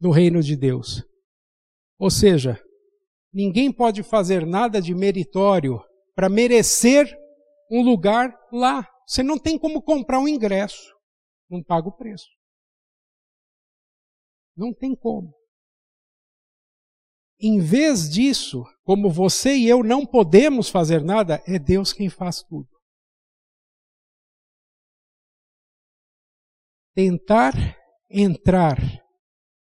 no 0.00 0.10
reino 0.10 0.42
de 0.42 0.56
Deus. 0.56 1.02
Ou 1.98 2.10
seja, 2.10 2.62
ninguém 3.32 3.72
pode 3.72 4.02
fazer 4.02 4.44
nada 4.44 4.82
de 4.82 4.94
meritório 4.94 5.80
para 6.14 6.28
merecer 6.28 7.16
um 7.70 7.82
lugar 7.82 8.36
lá. 8.52 8.86
Você 9.06 9.22
não 9.22 9.38
tem 9.38 9.58
como 9.58 9.82
comprar 9.82 10.18
um 10.18 10.28
ingresso, 10.28 10.94
não 11.48 11.62
paga 11.62 11.88
o 11.88 11.96
preço. 11.96 12.28
Não 14.56 14.72
tem 14.72 14.94
como. 14.94 15.34
Em 17.38 17.60
vez 17.60 18.08
disso, 18.08 18.64
como 18.84 19.10
você 19.10 19.56
e 19.56 19.68
eu 19.68 19.82
não 19.82 20.06
podemos 20.06 20.68
fazer 20.70 21.02
nada, 21.02 21.42
é 21.46 21.58
Deus 21.58 21.92
quem 21.92 22.08
faz 22.08 22.42
tudo. 22.42 22.68
Tentar 26.94 27.52
entrar 28.08 28.78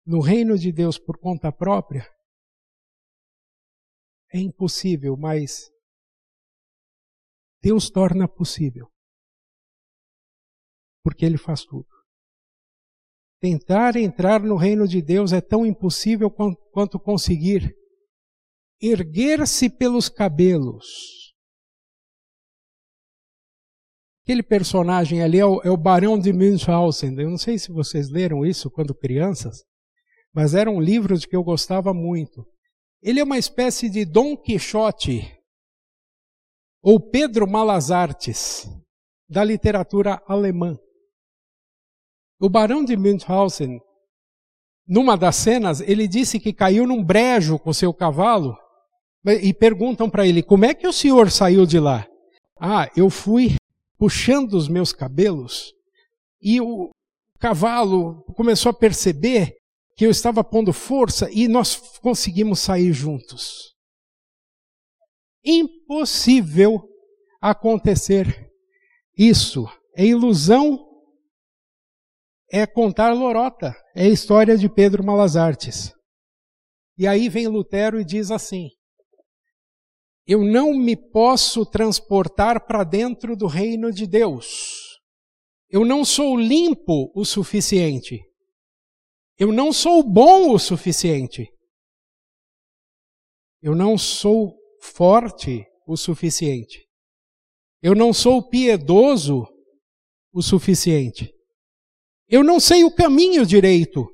no 0.06 0.20
reino 0.20 0.58
de 0.58 0.72
Deus 0.72 1.00
por 1.00 1.18
conta 1.18 1.52
própria 1.52 2.06
é 4.34 4.40
impossível, 4.40 5.16
mas 5.16 5.72
Deus 7.62 7.90
torna 7.90 8.28
possível. 8.28 8.92
Porque 11.06 11.24
Ele 11.24 11.38
faz 11.38 11.64
tudo. 11.64 11.86
Tentar 13.40 13.96
entrar 13.96 14.42
no 14.42 14.56
reino 14.56 14.88
de 14.88 15.04
Deus 15.04 15.32
é 15.32 15.40
tão 15.40 15.64
impossível 15.64 16.32
quanto 16.32 17.00
conseguir 17.00 17.76
erguer-se 18.82 19.70
pelos 19.70 20.10
cabelos. 20.10 20.84
Aquele 24.24 24.42
personagem 24.42 25.22
ali 25.22 25.38
é 25.38 25.46
o, 25.46 25.62
é 25.62 25.70
o 25.70 25.78
Barão 25.78 26.18
de 26.18 26.34
Münchhausen. 26.34 27.16
Eu 27.20 27.30
não 27.30 27.38
sei 27.38 27.60
se 27.60 27.72
vocês 27.72 28.10
leram 28.10 28.44
isso 28.44 28.72
quando 28.72 28.96
crianças, 28.96 29.64
mas 30.34 30.56
era 30.56 30.72
um 30.72 30.82
livro 30.82 31.16
de 31.16 31.28
que 31.28 31.36
eu 31.36 31.44
gostava 31.44 31.94
muito. 31.94 32.44
Ele 33.00 33.20
é 33.20 33.24
uma 33.24 33.38
espécie 33.38 33.92
de 33.92 34.04
Dom 34.06 34.36
Quixote 34.36 35.40
ou 36.82 37.00
Pedro 37.00 37.48
Malas 37.48 37.92
Artes 37.92 38.68
da 39.30 39.44
literatura 39.44 40.20
alemã. 40.26 40.76
O 42.40 42.50
barão 42.50 42.84
de 42.84 42.98
Münchhausen, 42.98 43.80
numa 44.88 45.16
das 45.16 45.36
cenas, 45.36 45.82
ele 45.82 46.08
disse 46.08 46.40
que 46.40 46.54
caiu 46.54 46.86
num 46.86 47.04
brejo 47.04 47.58
com 47.58 47.72
seu 47.74 47.94
cavalo 47.94 48.56
e 49.42 49.54
perguntam 49.54 50.10
para 50.10 50.28
ele: 50.28 50.44
como 50.44 50.66
é 50.66 50.74
que 50.74 50.88
o 50.88 50.94
senhor 50.94 51.32
saiu 51.32 51.66
de 51.66 51.80
lá? 51.80 52.08
Ah, 52.60 52.90
eu 52.96 53.10
fui 53.10 53.56
puxando 53.98 54.54
os 54.54 54.68
meus 54.68 54.92
cabelos, 54.92 55.74
e 56.42 56.60
o 56.60 56.92
cavalo 57.40 58.24
começou 58.36 58.70
a 58.70 58.74
perceber 58.74 59.56
que 59.96 60.06
eu 60.06 60.12
estava 60.12 60.44
pondo 60.44 60.74
força 60.74 61.30
e 61.32 61.48
nós 61.48 61.76
conseguimos 62.00 62.60
sair 62.60 62.92
juntos. 62.92 63.74
Impossível 65.44 66.82
acontecer 67.42 68.52
isso. 69.18 69.68
É 69.96 70.06
ilusão, 70.06 70.85
é 72.52 72.66
contar 72.66 73.14
lorota, 73.14 73.76
é 73.96 74.08
história 74.08 74.58
de 74.58 74.70
Pedro 74.70 75.04
Malas 75.04 75.34
E 76.98 77.08
aí 77.08 77.30
vem 77.30 77.48
Lutero 77.48 78.00
e 78.00 78.06
diz 78.06 78.32
assim: 78.32 78.70
Eu 80.26 80.44
não 80.44 80.74
me 80.74 80.96
posso 80.96 81.66
transportar 81.66 82.66
para 82.66 82.84
dentro 82.84 83.36
do 83.36 83.48
reino 83.48 83.92
de 83.92 84.08
Deus. 84.08 85.00
Eu 85.70 85.84
não 85.84 86.06
sou 86.06 86.38
limpo 86.38 87.12
o 87.16 87.26
suficiente. 87.26 88.22
Eu 89.38 89.52
não 89.52 89.74
sou 89.74 90.02
bom 90.02 90.54
o 90.54 90.60
suficiente. 90.60 91.52
Eu 93.62 93.76
não 93.76 93.98
sou 93.98 94.56
forte 94.82 95.66
o 95.86 95.98
suficiente. 95.98 96.88
Eu 97.82 97.94
não 97.94 98.14
sou 98.14 98.48
piedoso 98.48 99.46
o 100.32 100.42
suficiente. 100.42 101.35
Eu 102.28 102.44
não 102.44 102.60
sei 102.60 102.84
o 102.84 102.94
caminho 102.94 103.46
direito. 103.46 104.08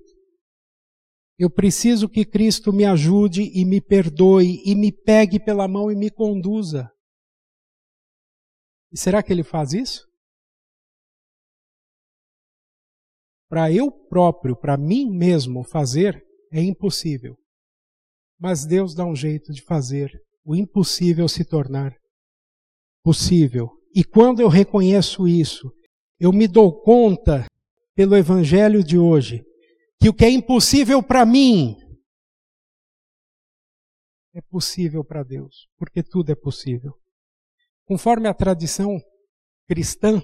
Eu 1.38 1.50
preciso 1.50 2.08
que 2.08 2.26
Cristo 2.26 2.72
me 2.72 2.86
ajude 2.86 3.52
e 3.54 3.66
me 3.66 3.82
perdoe 3.82 4.62
e 4.66 4.76
me 4.76 4.92
pegue 4.92 5.40
pela 5.40 5.68
mão 5.68 5.92
e 5.92 5.96
me 5.96 6.12
conduza. 6.12 6.92
E 8.92 8.98
será 8.98 9.24
que 9.24 9.32
ele 9.32 9.44
faz 9.44 9.74
isso? 9.74 10.12
para 13.52 13.70
eu 13.70 13.92
próprio, 13.92 14.56
para 14.56 14.78
mim 14.78 15.12
mesmo 15.12 15.62
fazer, 15.66 16.26
é 16.54 16.62
impossível. 16.64 17.36
Mas 18.40 18.66
Deus 18.66 18.96
dá 18.96 19.06
um 19.06 19.14
jeito 19.14 19.52
de 19.52 19.62
fazer 19.62 20.10
o 20.46 20.56
impossível 20.56 21.28
se 21.28 21.44
tornar 21.44 21.94
possível. 23.04 23.70
E 23.94 24.06
quando 24.06 24.40
eu 24.40 24.48
reconheço 24.48 25.28
isso, 25.28 25.70
eu 26.18 26.32
me 26.32 26.48
dou 26.48 26.82
conta, 26.82 27.46
pelo 28.02 28.18
Evangelho 28.18 28.84
de 28.84 28.98
hoje, 28.98 29.46
que 30.02 30.10
o 30.10 30.14
que 30.14 30.26
é 30.26 30.30
impossível 30.32 31.04
para 31.04 31.24
mim 31.24 31.78
é 34.34 34.42
possível 34.42 35.04
para 35.06 35.22
Deus, 35.22 35.68
porque 35.78 36.02
tudo 36.02 36.32
é 36.32 36.36
possível. 36.36 36.94
Conforme 37.86 38.28
a 38.28 38.34
tradição 38.34 39.00
cristã, 39.68 40.20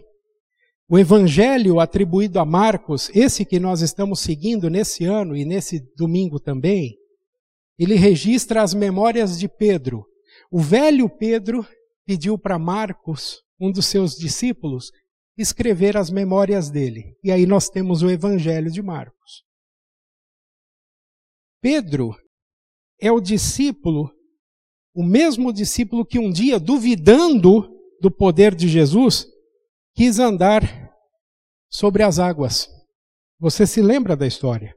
o 0.90 0.98
evangelho 0.98 1.80
atribuído 1.80 2.40
a 2.40 2.46
Marcos, 2.46 3.12
esse 3.13 3.46
que 3.46 3.60
nós 3.60 3.82
estamos 3.82 4.22
seguindo 4.22 4.72
nesse 4.72 5.06
ano 5.06 5.38
e 5.38 5.46
nesse 5.46 5.80
domingo 5.96 6.40
também, 6.40 6.98
ele 7.78 7.94
registra 7.94 8.63
as 8.63 8.74
memórias 8.74 9.38
de 9.38 9.48
Pedro. 9.48 10.04
O 10.50 10.60
velho 10.60 11.08
Pedro 11.08 11.63
pediu 12.08 12.40
para 12.40 12.58
Marcos, 12.58 13.44
um 13.60 13.72
dos 13.72 13.86
seus 13.86 14.16
discípulos, 14.16 14.90
escrever 15.38 15.95
as 15.95 16.10
memórias 16.10 16.69
dele. 16.69 17.15
E 17.23 17.32
aí 17.32 17.45
nós 17.45 17.69
temos 17.69 18.02
o 18.02 18.10
evangelho 18.10 18.71
de 18.71 18.82
Marcos. 18.82 19.43
Pedro 21.62 22.15
é 23.00 23.12
o 23.12 23.21
discípulo, 23.21 24.12
o 24.95 25.04
mesmo 25.04 25.54
discípulo 25.54 26.06
que 26.06 26.17
um 26.17 26.32
dia, 26.32 26.60
duvidando 26.60 27.69
do 28.02 28.10
poder 28.10 28.56
de 28.56 28.67
Jesus, 28.67 29.28
quis 29.95 30.19
andar 30.19 30.62
sobre 31.69 32.04
as 32.04 32.19
águas. 32.19 32.67
Você 33.39 33.67
se 33.67 33.82
lembra 33.82 34.15
da 34.15 34.26
história? 34.26 34.76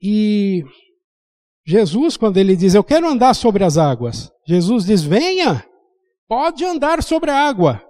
E 0.00 0.62
Jesus, 1.66 2.16
quando 2.16 2.36
ele 2.36 2.54
diz, 2.54 2.74
Eu 2.74 2.84
quero 2.84 3.08
andar 3.08 3.34
sobre 3.34 3.64
as 3.64 3.76
águas, 3.76 4.30
Jesus 4.46 4.84
diz: 4.84 5.02
Venha, 5.02 5.66
pode 6.28 6.64
andar 6.64 7.02
sobre 7.02 7.30
a 7.30 7.48
água. 7.48 7.85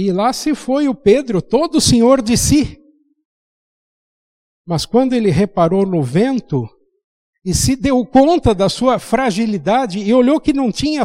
E 0.00 0.12
lá 0.12 0.32
se 0.32 0.54
foi 0.54 0.88
o 0.88 0.94
Pedro, 0.94 1.42
todo 1.42 1.80
senhor 1.80 2.22
de 2.22 2.36
si. 2.36 2.78
Mas 4.64 4.86
quando 4.86 5.12
ele 5.12 5.28
reparou 5.28 5.84
no 5.84 6.04
vento 6.04 6.68
e 7.44 7.52
se 7.52 7.74
deu 7.74 8.06
conta 8.06 8.54
da 8.54 8.68
sua 8.68 9.00
fragilidade 9.00 9.98
e 9.98 10.14
olhou 10.14 10.40
que 10.40 10.52
não 10.52 10.70
tinha 10.70 11.02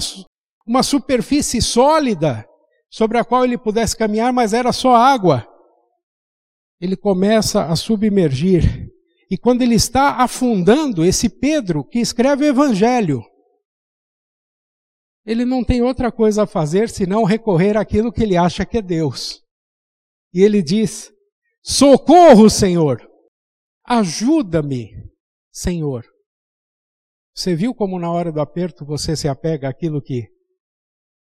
uma 0.67 0.84
superfície 0.84 1.60
sólida, 1.60 2.47
sobre 2.88 3.17
a 3.17 3.25
qual 3.25 3.43
ele 3.43 3.58
pudesse 3.58 3.97
caminhar, 3.97 4.32
mas 4.32 4.53
era 4.53 4.71
só 4.71 4.95
água. 4.95 5.47
Ele 6.79 6.95
começa 6.95 7.65
a 7.65 7.75
submergir. 7.75 8.91
E 9.27 9.39
quando 9.39 9.63
ele 9.63 9.73
está 9.73 10.17
afundando, 10.17 11.03
esse 11.03 11.29
Pedro, 11.29 11.84
que 11.84 11.97
escreve 11.97 12.45
o 12.45 12.47
Evangelho, 12.47 13.23
ele 15.25 15.45
não 15.45 15.63
tem 15.63 15.81
outra 15.81 16.12
coisa 16.12 16.43
a 16.43 16.47
fazer 16.47 16.89
senão 16.89 17.23
recorrer 17.23 17.77
àquilo 17.77 18.12
que 18.12 18.21
ele 18.21 18.36
acha 18.36 18.65
que 18.65 18.77
é 18.77 18.81
Deus. 18.81 19.41
E 20.33 20.41
ele 20.41 20.62
diz: 20.62 21.12
Socorro, 21.62 22.49
Senhor! 22.49 23.09
Ajuda-me, 23.86 24.91
Senhor! 25.51 26.05
Você 27.36 27.55
viu 27.55 27.73
como 27.73 27.99
na 27.99 28.12
hora 28.12 28.31
do 28.31 28.39
aperto 28.39 28.86
você 28.86 29.15
se 29.15 29.27
apega 29.27 29.69
àquilo 29.69 30.01
que, 30.01 30.27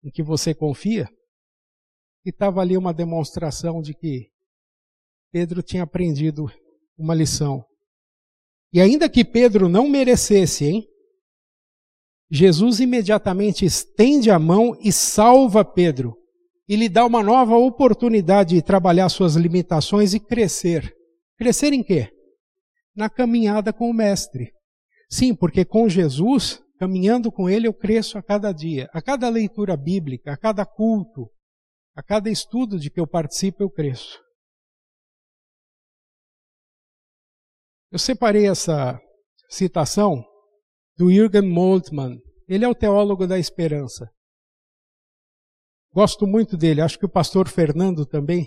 em 0.04 0.10
que 0.10 0.22
você 0.22 0.54
confia? 0.54 1.08
E 2.24 2.30
estava 2.30 2.60
ali 2.60 2.76
uma 2.76 2.92
demonstração 2.92 3.80
de 3.80 3.94
que 3.94 4.30
Pedro 5.32 5.62
tinha 5.62 5.84
aprendido 5.84 6.46
uma 6.98 7.14
lição. 7.14 7.64
E 8.72 8.80
ainda 8.80 9.08
que 9.08 9.24
Pedro 9.24 9.68
não 9.68 9.88
merecesse, 9.88 10.64
hein? 10.66 10.91
Jesus 12.34 12.80
imediatamente 12.80 13.66
estende 13.66 14.30
a 14.30 14.38
mão 14.38 14.74
e 14.80 14.90
salva 14.90 15.62
Pedro. 15.62 16.16
E 16.66 16.74
lhe 16.74 16.88
dá 16.88 17.04
uma 17.04 17.22
nova 17.22 17.56
oportunidade 17.56 18.54
de 18.54 18.62
trabalhar 18.62 19.10
suas 19.10 19.36
limitações 19.36 20.14
e 20.14 20.20
crescer. 20.20 20.96
Crescer 21.36 21.74
em 21.74 21.82
quê? 21.82 22.10
Na 22.96 23.10
caminhada 23.10 23.70
com 23.70 23.90
o 23.90 23.92
Mestre. 23.92 24.50
Sim, 25.10 25.34
porque 25.34 25.62
com 25.62 25.86
Jesus, 25.90 26.62
caminhando 26.78 27.30
com 27.30 27.50
Ele, 27.50 27.68
eu 27.68 27.74
cresço 27.74 28.16
a 28.16 28.22
cada 28.22 28.50
dia, 28.50 28.88
a 28.94 29.02
cada 29.02 29.28
leitura 29.28 29.76
bíblica, 29.76 30.32
a 30.32 30.36
cada 30.38 30.64
culto, 30.64 31.28
a 31.94 32.02
cada 32.02 32.30
estudo 32.30 32.78
de 32.78 32.88
que 32.88 32.98
eu 32.98 33.06
participo, 33.06 33.62
eu 33.62 33.68
cresço. 33.68 34.18
Eu 37.90 37.98
separei 37.98 38.48
essa 38.48 38.98
citação 39.50 40.24
do 41.02 41.10
Jürgen 41.10 41.42
Moltmann. 41.42 42.22
Ele 42.46 42.64
é 42.64 42.68
o 42.68 42.74
teólogo 42.76 43.26
da 43.26 43.36
esperança. 43.36 44.08
Gosto 45.92 46.28
muito 46.28 46.56
dele, 46.56 46.80
acho 46.80 46.96
que 46.96 47.04
o 47.04 47.10
pastor 47.10 47.48
Fernando 47.48 48.06
também, 48.06 48.46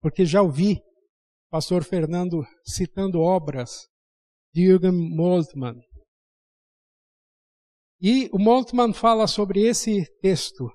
porque 0.00 0.24
já 0.24 0.40
ouvi 0.40 0.76
o 0.76 1.50
pastor 1.50 1.84
Fernando 1.84 2.46
citando 2.64 3.20
obras 3.20 3.88
de 4.54 4.64
Jürgen 4.64 4.92
Moltmann. 4.92 5.78
E 8.00 8.30
o 8.32 8.38
Moltmann 8.38 8.94
fala 8.94 9.26
sobre 9.26 9.60
esse 9.60 10.06
texto 10.22 10.72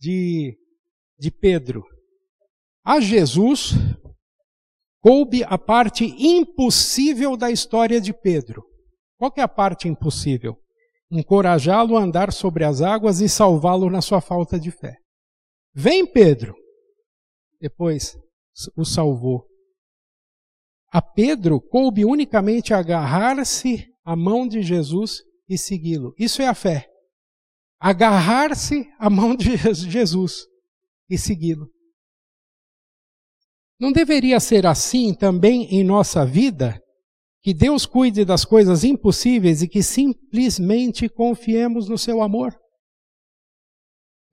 de 0.00 0.58
de 1.18 1.30
Pedro. 1.30 1.84
A 2.82 2.98
Jesus 2.98 3.72
coube 5.02 5.44
a 5.44 5.58
parte 5.58 6.06
impossível 6.06 7.36
da 7.36 7.50
história 7.50 8.00
de 8.00 8.14
Pedro. 8.14 8.69
Qual 9.20 9.30
é 9.36 9.42
a 9.42 9.48
parte 9.48 9.86
impossível? 9.86 10.56
Encorajá-lo 11.10 11.98
a 11.98 12.02
andar 12.02 12.32
sobre 12.32 12.64
as 12.64 12.80
águas 12.80 13.20
e 13.20 13.28
salvá-lo 13.28 13.90
na 13.90 14.00
sua 14.00 14.22
falta 14.22 14.58
de 14.58 14.70
fé. 14.70 14.96
Vem, 15.74 16.10
Pedro! 16.10 16.56
Depois 17.60 18.16
o 18.74 18.82
salvou. 18.82 19.46
A 20.90 21.02
Pedro 21.02 21.60
coube 21.60 22.02
unicamente 22.02 22.72
agarrar-se 22.72 23.92
à 24.02 24.16
mão 24.16 24.48
de 24.48 24.62
Jesus 24.62 25.22
e 25.46 25.58
segui-lo. 25.58 26.14
Isso 26.18 26.40
é 26.40 26.46
a 26.46 26.54
fé. 26.54 26.88
Agarrar-se 27.78 28.90
à 28.98 29.10
mão 29.10 29.36
de 29.36 29.54
Jesus 29.54 30.46
e 31.10 31.18
segui-lo. 31.18 31.68
Não 33.78 33.92
deveria 33.92 34.40
ser 34.40 34.64
assim 34.64 35.12
também 35.12 35.64
em 35.64 35.84
nossa 35.84 36.24
vida? 36.24 36.82
Que 37.42 37.54
Deus 37.54 37.86
cuide 37.86 38.24
das 38.24 38.44
coisas 38.44 38.84
impossíveis 38.84 39.62
e 39.62 39.68
que 39.68 39.82
simplesmente 39.82 41.08
confiemos 41.08 41.88
no 41.88 41.96
seu 41.96 42.20
amor? 42.22 42.54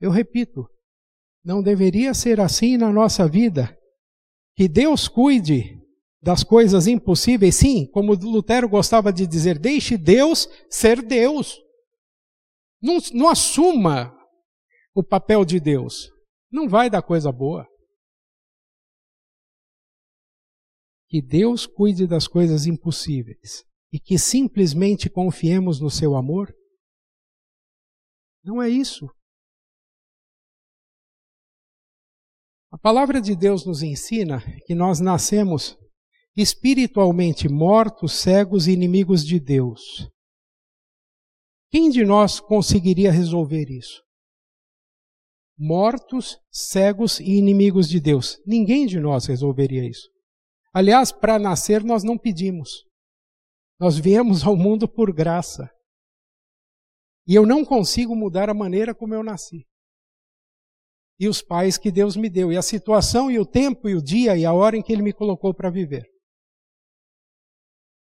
Eu 0.00 0.10
repito, 0.10 0.66
não 1.44 1.62
deveria 1.62 2.12
ser 2.12 2.40
assim 2.40 2.76
na 2.76 2.92
nossa 2.92 3.26
vida? 3.26 3.76
Que 4.54 4.68
Deus 4.68 5.08
cuide 5.08 5.78
das 6.20 6.44
coisas 6.44 6.86
impossíveis, 6.86 7.54
sim, 7.54 7.86
como 7.90 8.14
Lutero 8.14 8.68
gostava 8.68 9.12
de 9.12 9.26
dizer, 9.26 9.58
deixe 9.58 9.96
Deus 9.96 10.48
ser 10.68 11.00
Deus. 11.00 11.58
Não, 12.82 12.98
não 13.14 13.28
assuma 13.28 14.14
o 14.94 15.02
papel 15.02 15.44
de 15.44 15.58
Deus. 15.58 16.10
Não 16.50 16.68
vai 16.68 16.90
dar 16.90 17.02
coisa 17.02 17.30
boa. 17.30 17.66
Que 21.08 21.22
Deus 21.22 21.66
cuide 21.66 22.06
das 22.06 22.28
coisas 22.28 22.66
impossíveis 22.66 23.64
e 23.92 23.98
que 23.98 24.18
simplesmente 24.18 25.08
confiemos 25.08 25.80
no 25.80 25.90
seu 25.90 26.14
amor? 26.14 26.54
Não 28.44 28.62
é 28.62 28.68
isso. 28.68 29.08
A 32.70 32.76
palavra 32.76 33.20
de 33.20 33.34
Deus 33.34 33.64
nos 33.64 33.82
ensina 33.82 34.42
que 34.66 34.74
nós 34.74 35.00
nascemos 35.00 35.76
espiritualmente 36.36 37.48
mortos, 37.48 38.12
cegos 38.20 38.66
e 38.66 38.72
inimigos 38.72 39.24
de 39.24 39.40
Deus. 39.40 40.08
Quem 41.70 41.90
de 41.90 42.04
nós 42.04 42.38
conseguiria 42.38 43.10
resolver 43.10 43.70
isso? 43.70 44.02
Mortos, 45.58 46.38
cegos 46.50 47.18
e 47.18 47.38
inimigos 47.38 47.88
de 47.88 47.98
Deus. 47.98 48.38
Ninguém 48.46 48.86
de 48.86 49.00
nós 49.00 49.26
resolveria 49.26 49.88
isso. 49.88 50.08
Aliás, 50.72 51.10
para 51.10 51.38
nascer 51.38 51.82
nós 51.82 52.02
não 52.02 52.18
pedimos. 52.18 52.84
Nós 53.80 53.98
viemos 53.98 54.44
ao 54.44 54.56
mundo 54.56 54.88
por 54.88 55.12
graça. 55.12 55.70
E 57.26 57.34
eu 57.34 57.46
não 57.46 57.64
consigo 57.64 58.16
mudar 58.16 58.48
a 58.48 58.54
maneira 58.54 58.94
como 58.94 59.14
eu 59.14 59.22
nasci. 59.22 59.66
E 61.20 61.28
os 61.28 61.42
pais 61.42 61.76
que 61.76 61.90
Deus 61.90 62.16
me 62.16 62.30
deu, 62.30 62.52
e 62.52 62.56
a 62.56 62.62
situação, 62.62 63.30
e 63.30 63.38
o 63.38 63.46
tempo, 63.46 63.88
e 63.88 63.94
o 63.94 64.02
dia, 64.02 64.36
e 64.36 64.44
a 64.44 64.52
hora 64.52 64.76
em 64.76 64.82
que 64.82 64.92
Ele 64.92 65.02
me 65.02 65.12
colocou 65.12 65.52
para 65.52 65.70
viver. 65.70 66.06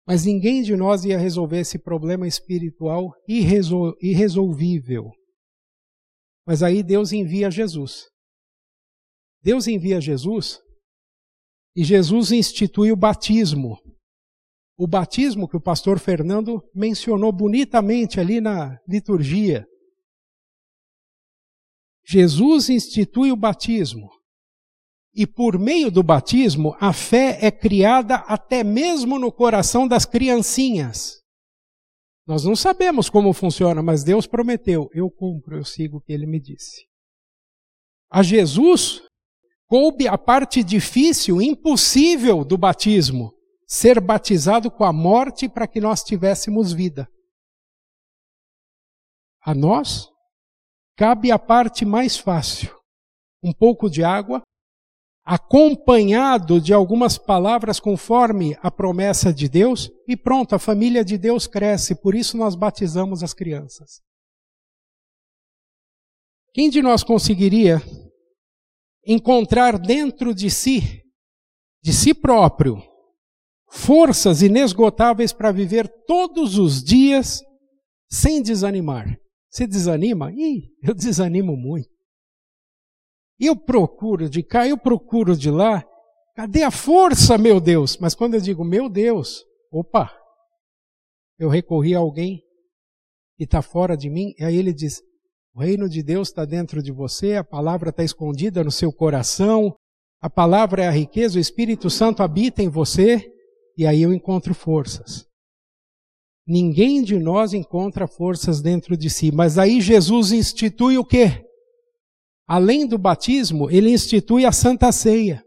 Mas 0.05 0.25
ninguém 0.25 0.63
de 0.63 0.75
nós 0.75 1.05
ia 1.05 1.17
resolver 1.17 1.59
esse 1.59 1.77
problema 1.77 2.27
espiritual 2.27 3.13
irresol 3.27 3.95
irresolvível. 4.01 5.11
Mas 6.45 6.63
aí 6.63 6.81
Deus 6.81 7.11
envia 7.11 7.51
Jesus. 7.51 8.09
Deus 9.41 9.67
envia 9.67 10.01
Jesus 10.01 10.59
e 11.79 11.83
Jesus 11.85 12.33
institui 12.33 12.91
o 12.91 12.95
batismo. 12.97 13.79
O 14.77 14.85
batismo 14.85 15.47
que 15.47 15.55
o 15.55 15.61
pastor 15.61 15.97
Fernando 15.97 16.61
mencionou 16.75 17.31
bonitamente 17.31 18.19
ali 18.19 18.41
na 18.41 18.77
liturgia. 18.85 19.65
Jesus 22.05 22.69
institui 22.69 23.31
o 23.31 23.37
batismo. 23.37 24.09
E 25.13 25.25
por 25.25 25.57
meio 25.57 25.89
do 25.89 26.03
batismo, 26.03 26.75
a 26.81 26.91
fé 26.91 27.39
é 27.41 27.49
criada 27.49 28.15
até 28.27 28.61
mesmo 28.61 29.17
no 29.17 29.31
coração 29.31 29.87
das 29.87 30.05
criancinhas. 30.05 31.21
Nós 32.27 32.43
não 32.43 32.57
sabemos 32.57 33.09
como 33.09 33.31
funciona, 33.31 33.81
mas 33.81 34.03
Deus 34.03 34.27
prometeu: 34.27 34.89
eu 34.93 35.09
cumpro, 35.09 35.55
eu 35.55 35.63
sigo 35.63 35.99
o 35.99 36.01
que 36.01 36.11
ele 36.11 36.25
me 36.25 36.41
disse. 36.41 36.85
A 38.11 38.21
Jesus 38.21 39.01
coube 39.69 40.07
a 40.07 40.17
parte 40.17 40.63
difícil, 40.63 41.39
impossível 41.39 42.43
do 42.43 42.57
batismo, 42.57 43.31
ser 43.67 44.01
batizado 44.01 44.71
com 44.71 44.83
a 44.83 44.91
morte 44.91 45.47
para 45.47 45.67
que 45.67 45.79
nós 45.79 46.03
tivéssemos 46.03 46.73
vida. 46.73 47.07
A 49.45 49.53
nós 49.53 50.09
cabe 50.97 51.31
a 51.31 51.37
parte 51.37 51.85
mais 51.85 52.17
fácil: 52.17 52.75
um 53.43 53.53
pouco 53.53 53.87
de 53.91 54.03
água, 54.03 54.41
acompanhado 55.23 56.59
de 56.59 56.73
algumas 56.73 57.19
palavras 57.19 57.79
conforme 57.79 58.57
a 58.63 58.71
promessa 58.71 59.31
de 59.31 59.47
Deus, 59.47 59.91
e 60.07 60.17
pronto, 60.17 60.55
a 60.55 60.59
família 60.59 61.05
de 61.05 61.15
Deus 61.15 61.45
cresce, 61.45 61.93
por 61.93 62.15
isso 62.15 62.35
nós 62.35 62.55
batizamos 62.55 63.21
as 63.21 63.35
crianças. 63.35 64.01
Quem 66.51 66.71
de 66.71 66.81
nós 66.81 67.03
conseguiria 67.03 67.79
encontrar 69.05 69.77
dentro 69.77 70.33
de 70.33 70.49
si, 70.49 71.01
de 71.81 71.93
si 71.93 72.13
próprio, 72.13 72.81
forças 73.71 74.41
inesgotáveis 74.41 75.31
para 75.31 75.51
viver 75.51 75.87
todos 76.05 76.57
os 76.57 76.83
dias 76.83 77.41
sem 78.09 78.41
desanimar? 78.41 79.19
Você 79.49 79.65
desanima? 79.65 80.31
Ih, 80.31 80.69
eu 80.83 80.93
desanimo 80.93 81.55
muito. 81.57 81.89
Eu 83.39 83.55
procuro 83.55 84.29
de 84.29 84.43
cá, 84.43 84.67
eu 84.67 84.77
procuro 84.77 85.35
de 85.35 85.49
lá. 85.49 85.83
Cadê 86.35 86.63
a 86.63 86.71
força, 86.71 87.37
meu 87.37 87.59
Deus? 87.59 87.97
Mas 87.97 88.13
quando 88.13 88.33
eu 88.35 88.41
digo, 88.41 88.63
meu 88.63 88.89
Deus, 88.89 89.43
opa, 89.71 90.13
eu 91.37 91.47
recorri 91.47 91.95
a 91.95 91.99
alguém 91.99 92.43
que 93.37 93.45
está 93.45 93.61
fora 93.61 93.95
de 93.95 94.09
mim, 94.09 94.33
e 94.37 94.43
aí 94.43 94.57
ele 94.57 94.73
diz: 94.73 95.01
o 95.53 95.61
reino 95.61 95.89
de 95.89 96.01
Deus 96.03 96.29
está 96.29 96.45
dentro 96.45 96.81
de 96.81 96.91
você, 96.91 97.35
a 97.35 97.43
palavra 97.43 97.89
está 97.89 98.03
escondida 98.03 98.63
no 98.63 98.71
seu 98.71 98.91
coração, 98.91 99.75
a 100.21 100.29
palavra 100.29 100.83
é 100.83 100.87
a 100.87 100.91
riqueza, 100.91 101.37
o 101.37 101.41
Espírito 101.41 101.89
Santo 101.89 102.23
habita 102.23 102.61
em 102.61 102.69
você, 102.69 103.25
e 103.77 103.85
aí 103.85 104.01
eu 104.01 104.13
encontro 104.13 104.53
forças. 104.53 105.25
Ninguém 106.47 107.03
de 107.03 107.17
nós 107.19 107.53
encontra 107.53 108.07
forças 108.07 108.61
dentro 108.61 108.97
de 108.97 109.09
si, 109.09 109.31
mas 109.31 109.57
aí 109.57 109.79
Jesus 109.81 110.31
institui 110.31 110.97
o 110.97 111.05
quê? 111.05 111.45
além 112.49 112.87
do 112.87 112.97
batismo, 112.97 113.69
ele 113.69 113.91
institui 113.91 114.43
a 114.43 114.51
Santa 114.51 114.91
Ceia. 114.91 115.43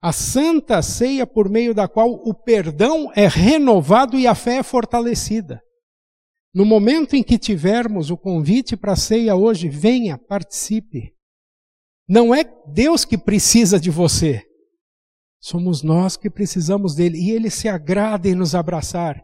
A 0.00 0.12
Santa 0.12 0.80
Ceia 0.80 1.26
por 1.26 1.50
meio 1.50 1.74
da 1.74 1.88
qual 1.88 2.12
o 2.12 2.32
perdão 2.32 3.10
é 3.12 3.26
renovado 3.26 4.16
e 4.16 4.24
a 4.24 4.34
fé 4.36 4.58
é 4.58 4.62
fortalecida. 4.62 5.60
No 6.56 6.64
momento 6.64 7.14
em 7.14 7.22
que 7.22 7.38
tivermos 7.38 8.10
o 8.10 8.16
convite 8.16 8.78
para 8.78 8.94
a 8.94 8.96
ceia 8.96 9.36
hoje, 9.36 9.68
venha, 9.68 10.16
participe. 10.16 11.14
Não 12.08 12.34
é 12.34 12.44
Deus 12.66 13.04
que 13.04 13.18
precisa 13.18 13.78
de 13.78 13.90
você, 13.90 14.42
somos 15.38 15.82
nós 15.82 16.16
que 16.16 16.30
precisamos 16.30 16.94
dele 16.94 17.18
e 17.18 17.30
ele 17.30 17.50
se 17.50 17.68
agrada 17.68 18.26
em 18.26 18.34
nos 18.34 18.54
abraçar. 18.54 19.22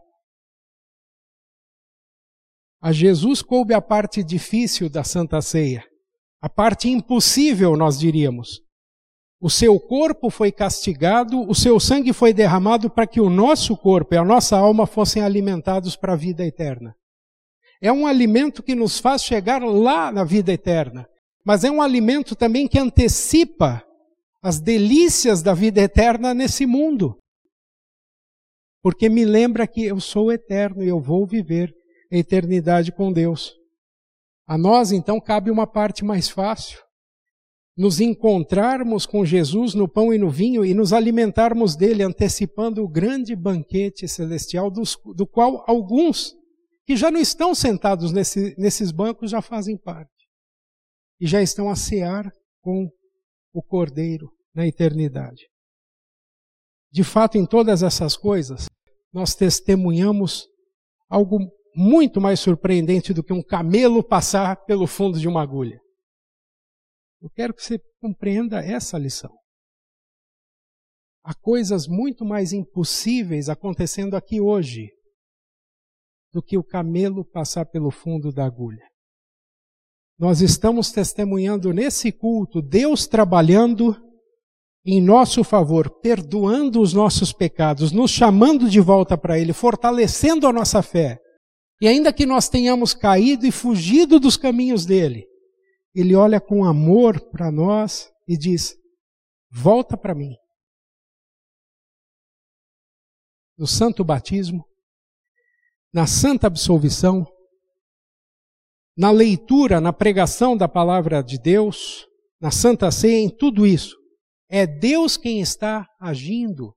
A 2.82 2.92
Jesus 2.92 3.40
coube 3.40 3.72
a 3.72 3.80
parte 3.80 4.22
difícil 4.22 4.90
da 4.90 5.02
Santa 5.02 5.40
Ceia 5.40 5.82
a 6.42 6.50
parte 6.50 6.90
impossível, 6.90 7.76
nós 7.76 7.98
diríamos. 7.98 8.60
O 9.40 9.48
seu 9.48 9.78
corpo 9.80 10.28
foi 10.28 10.50
castigado, 10.50 11.48
o 11.48 11.54
seu 11.54 11.80
sangue 11.80 12.12
foi 12.12 12.34
derramado 12.34 12.90
para 12.90 13.06
que 13.06 13.20
o 13.20 13.30
nosso 13.30 13.74
corpo 13.76 14.12
e 14.12 14.18
a 14.18 14.24
nossa 14.24 14.58
alma 14.58 14.84
fossem 14.84 15.22
alimentados 15.22 15.94
para 15.94 16.12
a 16.12 16.16
vida 16.16 16.44
eterna. 16.44 16.94
É 17.82 17.92
um 17.92 18.06
alimento 18.06 18.62
que 18.62 18.76
nos 18.76 19.00
faz 19.00 19.24
chegar 19.24 19.60
lá 19.60 20.12
na 20.12 20.22
vida 20.22 20.52
eterna, 20.52 21.04
mas 21.44 21.64
é 21.64 21.70
um 21.70 21.82
alimento 21.82 22.36
também 22.36 22.68
que 22.68 22.78
antecipa 22.78 23.84
as 24.40 24.60
delícias 24.60 25.42
da 25.42 25.52
vida 25.52 25.80
eterna 25.80 26.32
nesse 26.32 26.64
mundo. 26.64 27.18
Porque 28.80 29.08
me 29.08 29.24
lembra 29.24 29.66
que 29.66 29.84
eu 29.84 29.98
sou 29.98 30.30
eterno 30.30 30.84
e 30.84 30.88
eu 30.88 31.00
vou 31.00 31.26
viver 31.26 31.74
a 32.12 32.16
eternidade 32.16 32.92
com 32.92 33.12
Deus. 33.12 33.52
A 34.46 34.56
nós, 34.56 34.92
então, 34.92 35.20
cabe 35.20 35.50
uma 35.50 35.66
parte 35.66 36.04
mais 36.04 36.28
fácil. 36.28 36.78
Nos 37.76 38.00
encontrarmos 38.00 39.06
com 39.06 39.24
Jesus 39.24 39.74
no 39.74 39.88
pão 39.88 40.14
e 40.14 40.18
no 40.18 40.30
vinho 40.30 40.64
e 40.64 40.72
nos 40.72 40.92
alimentarmos 40.92 41.74
dele, 41.74 42.04
antecipando 42.04 42.84
o 42.84 42.88
grande 42.88 43.34
banquete 43.34 44.06
celestial, 44.06 44.70
dos, 44.70 44.96
do 45.16 45.26
qual 45.26 45.64
alguns 45.66 46.36
que 46.86 46.96
já 46.96 47.10
não 47.10 47.20
estão 47.20 47.54
sentados 47.54 48.12
nesse, 48.12 48.54
nesses 48.58 48.90
bancos 48.90 49.30
já 49.30 49.40
fazem 49.40 49.76
parte. 49.76 50.10
E 51.20 51.26
já 51.26 51.40
estão 51.40 51.70
a 51.70 51.76
cear 51.76 52.30
com 52.60 52.88
o 53.52 53.62
Cordeiro 53.62 54.30
na 54.54 54.66
eternidade. 54.66 55.48
De 56.90 57.04
fato, 57.04 57.38
em 57.38 57.46
todas 57.46 57.82
essas 57.82 58.16
coisas, 58.16 58.66
nós 59.12 59.34
testemunhamos 59.34 60.48
algo 61.08 61.38
muito 61.74 62.20
mais 62.20 62.40
surpreendente 62.40 63.14
do 63.14 63.22
que 63.22 63.32
um 63.32 63.42
camelo 63.42 64.02
passar 64.02 64.56
pelo 64.64 64.86
fundo 64.86 65.18
de 65.18 65.28
uma 65.28 65.42
agulha. 65.42 65.80
Eu 67.20 67.30
quero 67.30 67.54
que 67.54 67.62
você 67.62 67.78
compreenda 68.00 68.62
essa 68.62 68.98
lição. 68.98 69.32
Há 71.24 71.34
coisas 71.34 71.86
muito 71.86 72.24
mais 72.24 72.52
impossíveis 72.52 73.48
acontecendo 73.48 74.16
aqui 74.16 74.40
hoje 74.40 74.90
do 76.32 76.42
que 76.42 76.56
o 76.56 76.64
camelo 76.64 77.24
passar 77.24 77.66
pelo 77.66 77.90
fundo 77.90 78.32
da 78.32 78.44
agulha. 78.44 78.84
Nós 80.18 80.40
estamos 80.40 80.92
testemunhando 80.92 81.72
nesse 81.72 82.12
culto 82.12 82.62
Deus 82.62 83.06
trabalhando 83.06 83.96
em 84.84 85.00
nosso 85.00 85.44
favor, 85.44 86.00
perdoando 86.00 86.80
os 86.80 86.92
nossos 86.92 87.32
pecados, 87.32 87.92
nos 87.92 88.10
chamando 88.10 88.68
de 88.68 88.80
volta 88.80 89.16
para 89.16 89.38
Ele, 89.38 89.52
fortalecendo 89.52 90.46
a 90.46 90.52
nossa 90.52 90.82
fé 90.82 91.20
e 91.82 91.88
ainda 91.88 92.12
que 92.12 92.24
nós 92.24 92.48
tenhamos 92.48 92.94
caído 92.94 93.44
e 93.44 93.50
fugido 93.50 94.20
dos 94.20 94.36
caminhos 94.36 94.86
dele, 94.86 95.26
ele 95.92 96.14
olha 96.14 96.40
com 96.40 96.64
amor 96.64 97.20
para 97.32 97.50
nós 97.50 98.08
e 98.28 98.38
diz: 98.38 98.76
volta 99.50 99.96
para 99.96 100.14
mim. 100.14 100.36
No 103.58 103.66
santo 103.66 104.04
batismo, 104.04 104.64
na 105.92 106.06
santa 106.06 106.46
absolvição, 106.46 107.26
na 108.96 109.10
leitura, 109.10 109.80
na 109.80 109.92
pregação 109.92 110.56
da 110.56 110.68
palavra 110.68 111.22
de 111.22 111.38
Deus, 111.38 112.06
na 112.40 112.50
Santa 112.50 112.90
Ceia, 112.90 113.18
em 113.18 113.28
tudo 113.28 113.66
isso. 113.66 113.96
É 114.50 114.66
Deus 114.66 115.16
quem 115.16 115.40
está 115.40 115.86
agindo. 116.00 116.74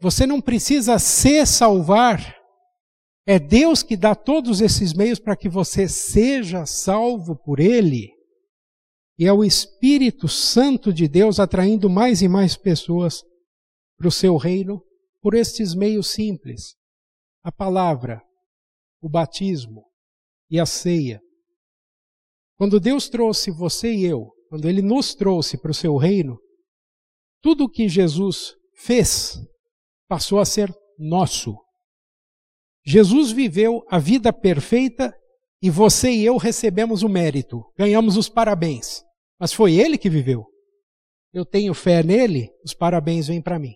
Você 0.00 0.26
não 0.26 0.40
precisa 0.40 0.98
se 0.98 1.44
salvar. 1.46 2.36
É 3.26 3.38
Deus 3.38 3.82
que 3.82 3.96
dá 3.96 4.14
todos 4.14 4.60
esses 4.60 4.94
meios 4.94 5.18
para 5.18 5.36
que 5.36 5.48
você 5.48 5.88
seja 5.88 6.64
salvo 6.64 7.36
por 7.36 7.60
Ele. 7.60 8.10
E 9.18 9.26
é 9.26 9.32
o 9.32 9.44
Espírito 9.44 10.28
Santo 10.28 10.92
de 10.92 11.06
Deus 11.06 11.38
atraindo 11.38 11.90
mais 11.90 12.22
e 12.22 12.28
mais 12.28 12.56
pessoas 12.56 13.22
para 13.96 14.08
o 14.08 14.12
seu 14.12 14.36
reino 14.36 14.82
por 15.20 15.34
estes 15.34 15.74
meios 15.74 16.08
simples: 16.08 16.76
a 17.42 17.52
palavra, 17.52 18.22
o 19.00 19.08
batismo 19.08 19.84
e 20.50 20.58
a 20.58 20.66
ceia. 20.66 21.20
Quando 22.56 22.80
Deus 22.80 23.08
trouxe 23.08 23.50
você 23.50 23.92
e 23.92 24.04
eu, 24.04 24.32
quando 24.48 24.68
Ele 24.68 24.82
nos 24.82 25.14
trouxe 25.14 25.60
para 25.60 25.70
o 25.70 25.74
seu 25.74 25.96
reino, 25.96 26.38
tudo 27.40 27.64
o 27.64 27.70
que 27.70 27.88
Jesus 27.88 28.54
fez 28.74 29.38
passou 30.08 30.40
a 30.40 30.44
ser 30.44 30.74
nosso. 30.98 31.56
Jesus 32.84 33.30
viveu 33.30 33.84
a 33.88 33.98
vida 33.98 34.32
perfeita 34.32 35.14
e 35.62 35.70
você 35.70 36.10
e 36.10 36.24
eu 36.24 36.36
recebemos 36.36 37.02
o 37.02 37.08
mérito, 37.08 37.62
ganhamos 37.76 38.16
os 38.16 38.28
parabéns. 38.28 39.02
Mas 39.38 39.52
foi 39.52 39.74
ele 39.74 39.98
que 39.98 40.10
viveu. 40.10 40.46
Eu 41.32 41.44
tenho 41.44 41.74
fé 41.74 42.02
nele, 42.02 42.48
os 42.64 42.74
parabéns 42.74 43.28
vêm 43.28 43.40
para 43.40 43.58
mim. 43.58 43.74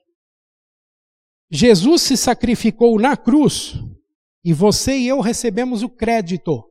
Jesus 1.50 2.02
se 2.02 2.16
sacrificou 2.16 2.98
na 2.98 3.16
cruz 3.16 3.74
e 4.44 4.52
você 4.52 4.96
e 4.96 5.08
eu 5.08 5.20
recebemos 5.20 5.82
o 5.82 5.88
crédito. 5.88 6.62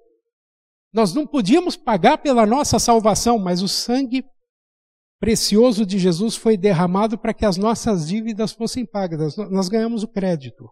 Nós 0.94 1.14
não 1.14 1.26
podíamos 1.26 1.78
pagar 1.78 2.18
pela 2.18 2.46
nossa 2.46 2.78
salvação, 2.80 3.40
mas 3.40 3.62
o 3.62 3.68
sangue 3.68 4.24
precioso 5.20 5.86
de 5.86 5.98
Jesus 5.98 6.36
foi 6.36 6.58
derramado 6.58 7.18
para 7.18 7.34
que 7.34 7.46
as 7.46 7.56
nossas 7.56 8.08
dívidas 8.08 8.52
fossem 8.52 8.86
pagas. 8.86 9.38
Nós 9.38 9.70
ganhamos 9.70 10.04
o 10.04 10.08
crédito. 10.08 10.70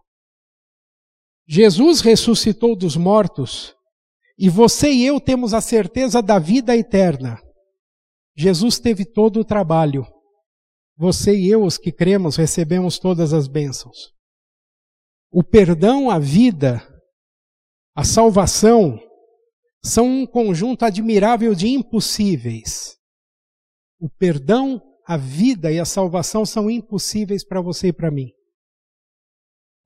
Jesus 1.48 2.00
ressuscitou 2.00 2.76
dos 2.76 2.96
mortos 2.96 3.74
e 4.38 4.48
você 4.48 4.90
e 4.90 5.04
eu 5.04 5.20
temos 5.20 5.52
a 5.54 5.60
certeza 5.60 6.22
da 6.22 6.38
vida 6.38 6.76
eterna. 6.76 7.40
Jesus 8.36 8.78
teve 8.78 9.04
todo 9.04 9.40
o 9.40 9.44
trabalho. 9.44 10.06
Você 10.96 11.36
e 11.36 11.48
eu, 11.50 11.62
os 11.62 11.76
que 11.76 11.92
cremos, 11.92 12.36
recebemos 12.36 12.98
todas 12.98 13.32
as 13.32 13.46
bênçãos. 13.46 14.12
O 15.30 15.42
perdão, 15.42 16.10
a 16.10 16.18
vida, 16.18 16.82
a 17.94 18.04
salvação 18.04 18.98
são 19.82 20.06
um 20.06 20.26
conjunto 20.26 20.84
admirável 20.84 21.54
de 21.54 21.68
impossíveis. 21.68 22.96
O 23.98 24.08
perdão, 24.08 24.80
a 25.06 25.16
vida 25.16 25.72
e 25.72 25.78
a 25.78 25.84
salvação 25.84 26.44
são 26.46 26.70
impossíveis 26.70 27.44
para 27.44 27.60
você 27.60 27.88
e 27.88 27.92
para 27.92 28.10
mim. 28.10 28.30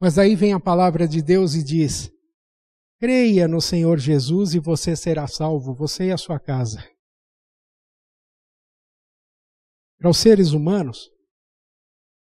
Mas 0.00 0.18
aí 0.18 0.36
vem 0.36 0.52
a 0.52 0.60
palavra 0.60 1.08
de 1.08 1.22
Deus 1.22 1.54
e 1.54 1.64
diz: 1.64 2.10
creia 2.98 3.48
no 3.48 3.60
Senhor 3.60 3.98
Jesus 3.98 4.54
e 4.54 4.58
você 4.58 4.94
será 4.94 5.26
salvo, 5.26 5.74
você 5.74 6.06
e 6.06 6.12
a 6.12 6.18
sua 6.18 6.38
casa. 6.38 6.86
Para 9.98 10.10
os 10.10 10.18
seres 10.18 10.50
humanos, 10.52 11.10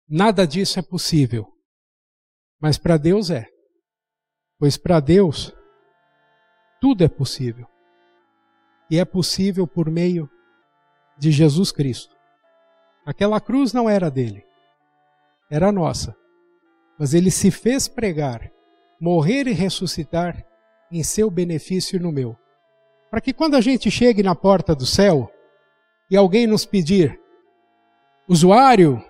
nada 0.06 0.46
disso 0.46 0.78
é 0.78 0.82
possível. 0.82 1.46
Mas 2.60 2.76
para 2.76 2.96
Deus 2.96 3.30
é. 3.30 3.53
Pois 4.58 4.76
para 4.76 5.00
Deus, 5.00 5.54
tudo 6.80 7.02
é 7.02 7.08
possível. 7.08 7.66
E 8.90 8.98
é 8.98 9.04
possível 9.04 9.66
por 9.66 9.90
meio 9.90 10.30
de 11.18 11.32
Jesus 11.32 11.72
Cristo. 11.72 12.14
Aquela 13.04 13.40
cruz 13.40 13.72
não 13.72 13.88
era 13.88 14.10
dele, 14.10 14.44
era 15.50 15.72
nossa. 15.72 16.16
Mas 16.98 17.12
ele 17.12 17.30
se 17.30 17.50
fez 17.50 17.88
pregar, 17.88 18.50
morrer 19.00 19.46
e 19.46 19.52
ressuscitar 19.52 20.44
em 20.90 21.02
seu 21.02 21.30
benefício 21.30 21.96
e 21.96 22.00
no 22.00 22.12
meu. 22.12 22.36
Para 23.10 23.20
que 23.20 23.32
quando 23.32 23.56
a 23.56 23.60
gente 23.60 23.90
chegue 23.90 24.22
na 24.22 24.34
porta 24.34 24.74
do 24.74 24.86
céu 24.86 25.30
e 26.10 26.16
alguém 26.16 26.46
nos 26.46 26.64
pedir, 26.64 27.20
usuário 28.28 29.02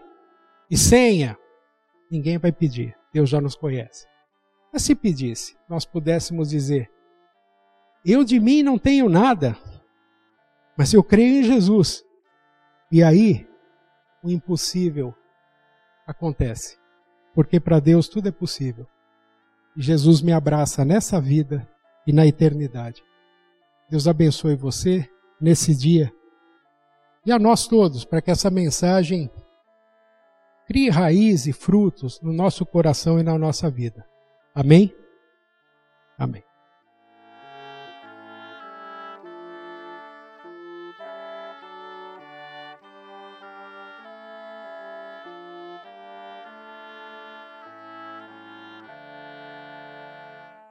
e 0.70 0.76
senha, 0.76 1.36
ninguém 2.10 2.38
vai 2.38 2.52
pedir, 2.52 2.96
Deus 3.12 3.28
já 3.28 3.40
nos 3.40 3.54
conhece. 3.54 4.06
Mas 4.74 4.82
se 4.82 4.92
pedisse, 4.96 5.56
nós 5.68 5.84
pudéssemos 5.84 6.50
dizer: 6.50 6.90
Eu 8.04 8.24
de 8.24 8.40
mim 8.40 8.60
não 8.60 8.76
tenho 8.76 9.08
nada, 9.08 9.56
mas 10.76 10.92
eu 10.92 11.04
creio 11.04 11.38
em 11.38 11.44
Jesus. 11.44 12.04
E 12.90 13.00
aí, 13.00 13.48
o 14.20 14.28
impossível 14.28 15.14
acontece, 16.04 16.76
porque 17.36 17.60
para 17.60 17.78
Deus 17.78 18.08
tudo 18.08 18.28
é 18.28 18.32
possível. 18.32 18.84
E 19.76 19.80
Jesus 19.80 20.20
me 20.20 20.32
abraça 20.32 20.84
nessa 20.84 21.20
vida 21.20 21.64
e 22.04 22.12
na 22.12 22.26
eternidade. 22.26 23.00
Deus 23.88 24.08
abençoe 24.08 24.56
você 24.56 25.08
nesse 25.40 25.72
dia 25.72 26.12
e 27.24 27.30
a 27.30 27.38
nós 27.38 27.68
todos, 27.68 28.04
para 28.04 28.20
que 28.20 28.32
essa 28.32 28.50
mensagem 28.50 29.30
crie 30.66 30.90
raiz 30.90 31.46
e 31.46 31.52
frutos 31.52 32.20
no 32.20 32.32
nosso 32.32 32.66
coração 32.66 33.20
e 33.20 33.22
na 33.22 33.38
nossa 33.38 33.70
vida. 33.70 34.04
Amém? 34.54 34.94
Amém. 36.16 36.44